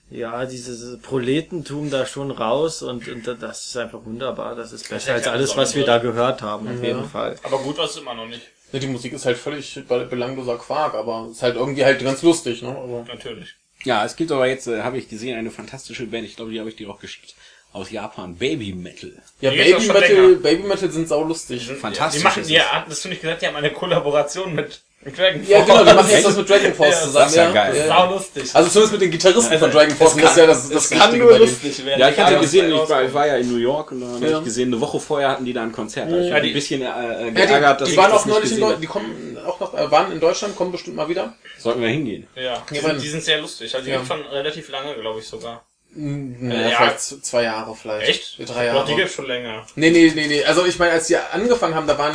[0.09, 4.55] ja, dieses Proletentum da schon raus und, und das ist einfach wunderbar.
[4.55, 7.35] Das ist besser als ja alles, was wir da gehört haben, auf jeden Fall.
[7.43, 8.43] Aber gut war es immer noch nicht.
[8.71, 12.21] Ja, die Musik ist halt völlig be- belangloser Quark, aber ist halt irgendwie halt ganz
[12.21, 12.69] lustig, ne?
[12.69, 13.55] Aber Natürlich.
[13.85, 16.59] Ja, es gibt aber jetzt, äh, habe ich gesehen, eine fantastische Band, ich glaube, die
[16.59, 17.35] habe ich dir auch geschickt,
[17.71, 19.11] aus Japan, Baby Metal.
[19.41, 20.37] ja, Die gibt's auch Baby schon Metal, länger.
[20.41, 21.67] Baby Metal sind sau lustig.
[21.67, 22.71] Fantastisch Die machen, ist die, es.
[22.71, 25.67] hast du nicht gesagt, die haben eine Kollaboration mit Dragon Ja, Force?
[25.69, 27.13] genau, die machen jetzt das mit Dragon Force Ja, zusammen.
[27.25, 27.75] das ist ja geil.
[27.77, 27.87] Ja.
[27.87, 28.43] Sau lustig.
[28.53, 30.99] Also zumindest mit den Gitarristen von Dragon Force, und das ist ja das, das es
[30.99, 31.99] kann nur lustig werden.
[31.99, 34.07] Ja, ich hatte was gesehen, ich war, ich war ja in New York und da
[34.07, 34.37] habe Ja.
[34.39, 36.09] ich gesehen, eine Woche vorher hatten die da ein Konzert.
[36.09, 36.89] Da hab ich Ja, die- ein bisschen äh, äh,
[37.25, 38.81] Ja, geärgert, die, dass die ich waren das auch nicht neulich in gesehen Deutschland, habe.
[38.81, 41.33] die kommen auch noch, äh, waren in Deutschland, kommen bestimmt mal wieder.
[41.59, 42.27] Sollten wir hingehen.
[42.35, 43.73] Ja, die, Ja, sind, die sind sehr lustig.
[43.75, 43.97] Also die Ja.
[43.97, 45.65] gibt schon relativ lange, glaube ich sogar.
[45.95, 46.77] Ja, Ja.
[46.77, 48.09] vielleicht zwei Jahre vielleicht.
[48.09, 48.39] Echt?
[48.39, 48.95] Drei Doch, die Jahre.
[48.95, 49.65] gibt's schon länger.
[49.75, 50.43] Nee, nee, nee, nee.
[50.43, 52.13] Also ich meine, als die angefangen haben, da waren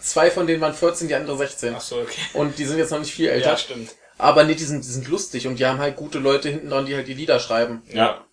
[0.00, 1.74] zwei von denen waren 14, die andere 16.
[1.76, 2.20] Ach so, okay.
[2.34, 3.50] Und die sind jetzt noch nicht viel älter.
[3.50, 3.90] Ja, stimmt.
[4.18, 6.86] Aber nee, die sind, die sind lustig und die haben halt gute Leute hinten dran,
[6.86, 7.82] die halt die Lieder schreiben.
[7.92, 8.24] Ja.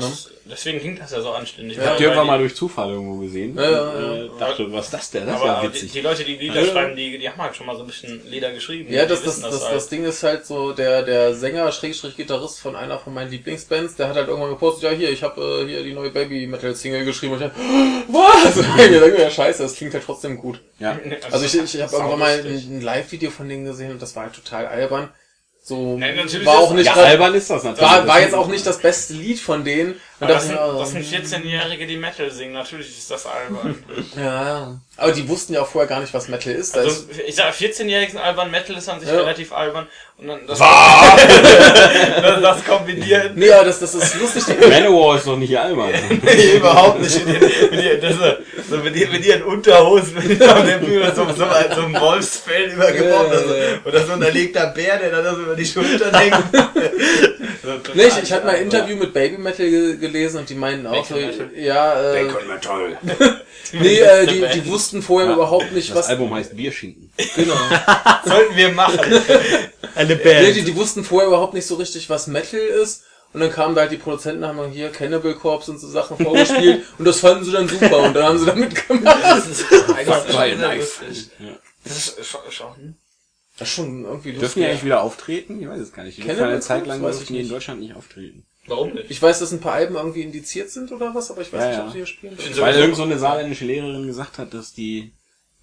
[0.00, 1.76] Das, Deswegen klingt das ja so anständig.
[1.76, 3.56] Ja, Habt ihr irgendwann die- mal durch Zufall irgendwo gesehen?
[3.56, 5.26] Ja, ja, Äh, dachte, was ist das denn?
[5.26, 5.92] Das ist Aber ja die, witzig.
[5.92, 6.72] die Leute, die Lieder Ja.
[6.72, 8.92] schreiben, die, die haben halt schon mal so ein bisschen Lieder geschrieben.
[8.92, 9.90] Ja, Die das, das, das, das, halt.
[9.92, 14.08] Ding ist halt so, der, der Sänger, Schrägstrich Gitarrist von einer von meinen Lieblingsbands, der
[14.08, 17.04] hat halt irgendwann gepostet, ja hier, ich habe äh, hier die neue Baby Metal Single
[17.04, 17.60] geschrieben und ich dachte,
[18.08, 18.56] was?
[18.56, 18.66] ich
[19.00, 20.60] dachte, ja scheiße, das klingt halt trotzdem gut.
[20.80, 20.98] ja.
[21.30, 24.24] Also ich, ich habe irgendwann mal ein, ein Live-Video von denen gesehen und das war
[24.24, 25.08] halt total albern.
[25.64, 27.88] So, Nein, natürlich war auch nicht ja, grad- albern ist das natürlich.
[27.88, 29.92] war, war Das- jetzt auch nicht das beste Lied von denen.
[30.18, 32.54] Und das, dachte sind, das sind 14-Jährige, die Metal singen.
[32.54, 33.82] Natürlich ist das albern.
[34.16, 34.78] ja, ja.
[34.98, 36.76] Aber die wussten ja auch vorher gar nicht, was Metal ist.
[36.76, 39.16] Also, ich sag, 14-Jährige sind albern, Metal ist an sich Ja.
[39.16, 39.86] relativ albern.
[40.18, 40.68] Und dann das, das,
[42.42, 43.32] das kombinieren.
[43.34, 44.44] nee, aber das, das ist lustig.
[44.68, 45.90] Manowar ist doch nicht albern.
[46.22, 47.26] Nee, überhaupt nicht.
[47.26, 48.36] Mit ihren, mit ihren, das,
[48.68, 51.44] so mit, ihren, mit ihren Unterhosen auf der Bühne so, so, so
[51.82, 53.32] ein Wolfsfell übergebaut.
[53.32, 53.88] Ja, oder, ja, so.
[53.88, 56.36] oder so ein erlegter Bär, der dann so über die Schultern hängt.
[57.64, 58.62] So, nee, ich, ich hatte mal ein.
[58.62, 61.48] Interview mit Baby Metal ge gelesen und die meinten auch so, Metal?
[61.54, 62.98] ja, äh, Bacon toll.
[63.72, 67.10] nee, äh, die, die wussten vorher überhaupt nicht, Das was, Album heißt Bierschinken.
[67.36, 67.54] genau.
[68.26, 69.00] Sollten wir machen.
[69.94, 70.56] Eine Band.
[70.56, 73.04] die, die wussten vorher überhaupt nicht so richtig, was Metal ist.
[73.32, 76.84] Und dann kamen da halt die Produzenten, haben hier Cannibal Corpse und so Sachen vorgespielt.
[76.98, 78.00] und das fanden sie dann super.
[78.00, 79.16] Und dann haben sie damit gemacht.
[79.22, 79.72] Das ist
[80.36, 81.30] eigentlich lustig.
[81.84, 82.96] Das ist schon, schon.
[83.58, 84.62] Das ist schon irgendwie Dürfen lustig.
[84.62, 85.62] die eigentlich wieder auftreten?
[85.62, 86.18] Ich weiß es gar nicht.
[86.18, 87.18] Die dürfen eine Zeit lang das?
[87.18, 87.50] Dürfen ich die in.
[87.50, 88.44] Deutschland nicht auftreten.
[88.66, 89.10] Warum nicht?
[89.10, 91.68] Ich weiß, dass ein paar Alben irgendwie indiziert sind oder was, aber ich weiß Ja,
[91.68, 91.84] nicht, ja.
[91.84, 92.38] ob sie hier spielen.
[92.38, 95.12] Ich Weil irgend so eine saarländische Lehrerin gesagt hat, dass die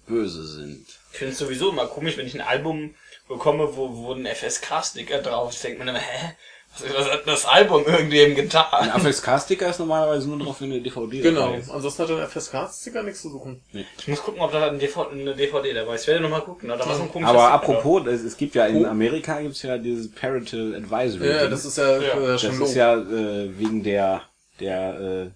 [0.06, 0.86] böse sind.
[1.12, 2.94] Ich finde es sowieso immer komisch, wenn ich ein Album
[3.28, 5.64] bekomme, wo, wo ein FSK-Sticker drauf ist.
[5.64, 6.34] Denkt man immer, hä?
[6.78, 8.90] Was, hat das Album irgendwem Ein getan?
[8.90, 11.52] AFSK-Sticker ist normalerweise nur drauf, wenn eine DVD Genau.
[11.54, 11.68] ist.
[11.70, 13.60] Ansonsten hat ein FSK-Sticker nichts zu suchen.
[13.98, 16.02] Ich muss gucken, ob da ein eine DVD dabei ist.
[16.02, 16.68] Ich werde nochmal gucken.
[16.68, 19.76] Da war so ein komisches Aber apropos, es, es gibt ja in Amerika gibt's ja
[19.78, 21.28] dieses Parental Advisory.
[21.28, 22.14] Ja, das ist ja, Ja.
[22.14, 22.76] äh, das schon ist logisch.
[22.76, 24.22] ja äh, wegen der
[24.60, 25.30] der äh,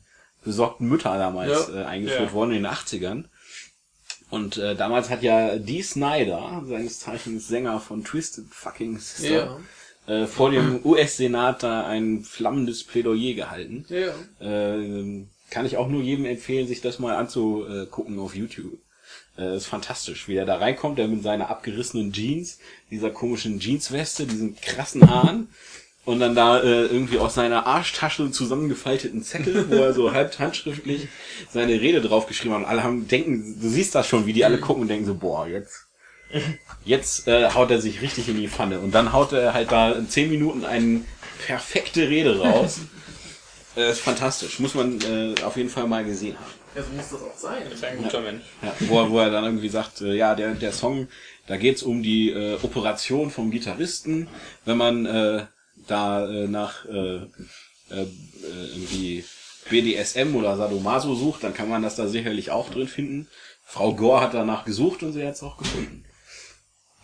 [0.44, 1.82] besorgten Mütter damals Ja.
[1.82, 2.32] äh, eingeführt Ja.
[2.32, 3.24] worden in den 80ern.
[4.30, 9.60] Und äh, damals hat ja Dee Snyder, seines Zeichens Sänger von Twisted Fucking Sister,
[10.06, 13.86] äh, vor dem US-Senat da ein flammendes Plädoyer gehalten.
[13.88, 14.14] Ja.
[14.46, 18.78] Äh, kann ich auch nur jedem empfehlen, sich das mal anzugucken auf YouTube.
[19.38, 22.58] Äh, ist fantastisch, wie er da reinkommt, der mit seiner abgerissenen Jeans,
[22.90, 25.48] dieser komischen Jeansweste, diesen krassen Haaren
[26.04, 31.08] und dann da äh, irgendwie aus seiner Arschtasche zusammengefalteten Zettel, wo er so halb handschriftlich
[31.52, 32.64] seine Rede draufgeschrieben hat.
[32.64, 35.14] Und alle haben denken, du siehst das schon, wie die alle gucken und denken so,
[35.14, 35.83] boah, jetzt
[36.84, 38.80] jetzt äh, haut er sich richtig in die Pfanne.
[38.80, 41.02] Und dann haut er halt da in zehn Minuten eine
[41.46, 42.80] perfekte Rede raus.
[43.76, 46.54] äh, ist fantastisch, muss man äh, auf jeden Fall mal gesehen haben.
[46.76, 47.62] ja, so muss das auch sein.
[47.64, 48.42] Das ist ein guter Mensch.
[48.62, 51.08] Ja, wo, er, wo er dann irgendwie sagt, äh, ja, der, der Song,
[51.46, 54.28] da geht's um die äh, Operation vom Gitarristen.
[54.64, 55.46] Wenn man äh,
[55.86, 57.16] da äh, nach äh,
[57.90, 58.06] äh, äh,
[58.74, 59.24] irgendwie
[59.70, 63.28] BDSM oder Sadomaso sucht, dann kann man das da sicherlich auch drin finden.
[63.64, 66.03] Frau Gore hat danach gesucht und sie hat es auch gefunden.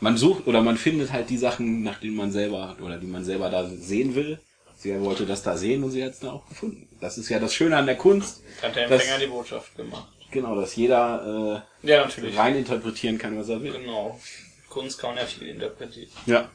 [0.00, 3.24] Man sucht oder man findet halt die Sachen, nach denen man selber oder die man
[3.24, 4.38] selber da sehen will.
[4.76, 6.88] Sie wollte das da sehen und sie hat es da auch gefunden.
[7.00, 8.42] Das ist ja das Schöne an der Kunst.
[8.62, 10.08] Hat der Empfänger die Botschaft gemacht.
[10.30, 12.38] Genau, dass jeder Ja, äh, natürlich.
[12.38, 13.72] rein interpretieren kann, was er will.
[13.72, 14.18] Genau.
[14.70, 16.08] Kunst kann ja viel interpretieren.
[16.24, 16.48] Ja.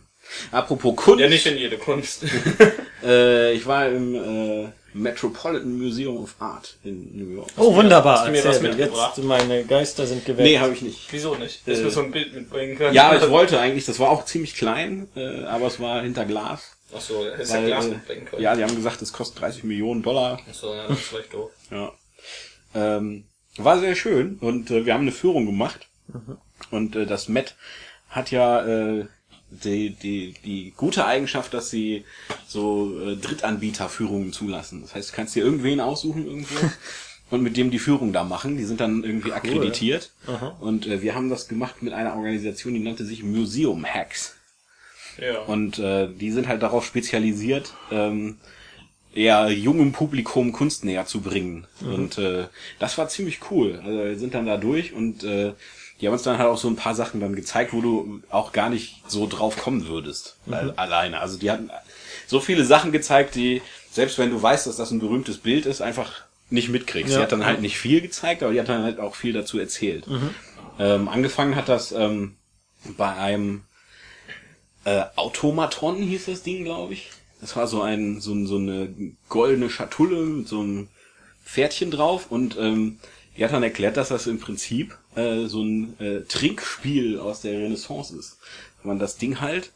[0.51, 1.19] Apropos Kunst.
[1.19, 2.23] Ja, nicht in jede Kunst.
[3.03, 7.49] Äh, ich war im äh, Metropolitan Museum of Art in New York.
[7.57, 8.19] Oh, wunderbar.
[8.19, 8.69] hast du mir was Erzähl.
[8.69, 9.17] mitgebracht?
[9.17, 10.47] Jetzt meine Geister sind geweckt.
[10.47, 11.07] Nee, habe ich nicht.
[11.11, 11.67] Wieso nicht?
[11.67, 12.93] Dass Äh, wir so ein Bild mitbringen können.
[12.95, 16.71] Ja, ich wollte eigentlich, das war auch ziemlich klein, äh, aber es war hinter Glas.
[16.93, 18.41] Achso, hättest ja Glas äh, mitbringen können.
[18.41, 20.39] ja, die haben gesagt, es kostet 30 Millionen Dollar.
[20.49, 21.51] Achso, ja, das ist vielleicht doof.
[21.71, 21.91] Ja.
[22.73, 23.25] Ähm,
[23.57, 25.87] war sehr schön und äh, wir haben eine Führung gemacht.
[26.71, 27.55] Und äh, das Met
[28.09, 29.05] hat ja äh,
[29.63, 32.05] die, die, die gute Eigenschaft, dass sie
[32.47, 34.81] so äh, Drittanbieterführungen zulassen.
[34.81, 36.55] Das heißt, du kannst dir irgendwen aussuchen irgendwo
[37.29, 38.57] und mit dem die Führung da machen.
[38.57, 40.11] Die sind dann irgendwie akkreditiert.
[40.59, 44.35] Und äh, wir haben das gemacht mit einer Organisation, die nannte sich Museum Hacks.
[45.17, 45.39] Ja.
[45.41, 48.37] Und äh, die sind halt darauf spezialisiert, ähm,
[49.15, 51.65] eher jungem Publikum Kunst näher zu bringen.
[51.81, 52.47] Und äh,
[52.79, 53.81] das war ziemlich cool.
[53.83, 55.53] Also wir sind dann da durch und äh,
[55.99, 58.51] die haben uns dann halt auch so ein paar Sachen dann gezeigt, wo du auch
[58.51, 60.35] gar nicht so drauf kommen würdest.
[60.45, 61.21] Weil, alleine.
[61.21, 61.71] Also die hatten
[62.27, 65.81] so viele Sachen gezeigt, die, selbst wenn du weißt, dass das ein berühmtes Bild ist,
[65.81, 67.13] einfach nicht mitkriegst.
[67.13, 67.19] Ja.
[67.19, 69.57] Die hat dann halt nicht viel gezeigt, aber die hat dann halt auch viel dazu
[69.57, 70.05] erzählt.
[70.77, 72.35] Ähm, angefangen hat das ähm,
[72.97, 73.63] bei einem
[74.83, 77.09] äh, Automaton hieß das Ding, glaube ich.
[77.45, 78.89] Das war so ein so, ein, so eine
[79.29, 80.87] goldene Schatulle mit so einem
[81.45, 82.97] Pferdchen drauf und ähm,
[83.37, 87.59] die hat dann erklärt, dass das im Prinzip äh, so ein äh, Trinkspiel aus der
[87.59, 88.39] Renaissance ist.
[88.81, 89.73] Wenn man das Ding halt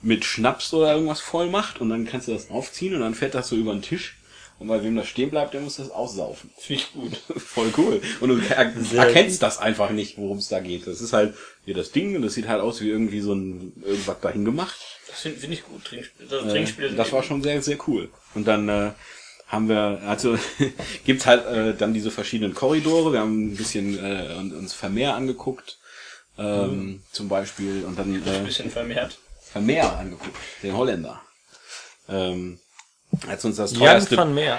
[0.00, 3.34] mit Schnaps oder irgendwas voll macht und dann kannst du das aufziehen und dann fährt
[3.34, 4.16] das so über den Tisch
[4.58, 6.48] und bei wem das stehen bleibt, der muss das aussaufen.
[6.58, 7.16] Finde ich gut.
[7.38, 8.00] Voll cool.
[8.20, 10.86] Und du er erkennst das einfach nicht, worum es da geht.
[10.86, 11.34] Das ist halt
[11.66, 14.93] hier das Ding und das sieht halt aus wie irgendwie so ein irgendwas dahin gemacht.
[15.08, 15.84] Das finde find ich gut.
[15.84, 18.08] Trinkspiel, das Äh, Trinkspiele sind das war schon sehr, sehr cool.
[18.34, 18.90] Und dann äh,
[19.48, 20.38] haben wir, also
[21.04, 23.12] gibt's halt äh, dann diese verschiedenen Korridore.
[23.12, 25.78] Wir haben ein bisschen äh, uns Vermeer angeguckt,
[26.38, 29.18] ähm, zum Beispiel, und dann ein äh, bisschen vermehrt.
[29.40, 31.22] Vermeer angeguckt, den Holländer.
[32.08, 32.58] Ähm,
[33.28, 34.58] als uns das Jan teuerste, van Meer.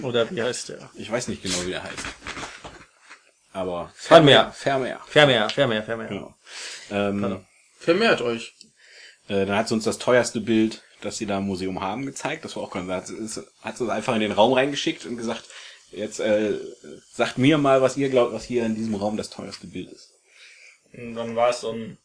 [0.00, 0.90] Oder wie heißt der?
[0.96, 2.04] ich weiß nicht genau, wie der heißt.
[3.52, 4.52] Aber Vermeer.
[4.52, 5.00] Vermeer.
[5.06, 6.08] Vermeer, Vermeer, Vermeer.
[6.08, 6.34] Genau.
[6.90, 7.44] Ähm,
[7.78, 8.52] Vermehrt euch.
[9.28, 12.44] Äh, dann hat sie uns das teuerste Bild, das sie da im Museum haben, gezeigt.
[12.44, 15.06] Das war auch ganz, hat sie es- hat sie uns einfach in den Raum reingeschickt
[15.06, 15.44] und gesagt,
[15.92, 16.58] jetzt äh,
[17.12, 20.10] sagt mir mal, was ihr glaubt, was hier in diesem Raum das teuerste Bild ist.
[20.92, 21.98] Und dann war es so ein,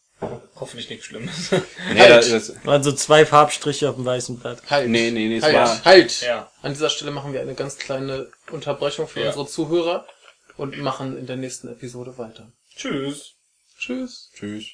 [0.56, 1.52] hoffentlich nichts Schlimmes.
[1.94, 2.12] Nee, Halt.
[2.12, 4.62] das, das, Waren so zwei Farbstriche auf dem weißen Blatt.
[4.70, 4.90] Halt.
[4.90, 5.56] nee, nee, nee, es halt.
[5.56, 6.22] war, halt.
[6.22, 6.52] Ja.
[6.62, 9.28] An dieser Stelle machen wir eine ganz kleine Unterbrechung für Ja.
[9.28, 10.08] unsere Zuhörer
[10.58, 12.52] und machen in der nächsten Episode weiter.
[12.76, 13.34] Tschüss.
[13.78, 14.30] Tschüss.
[14.36, 14.66] tschüss.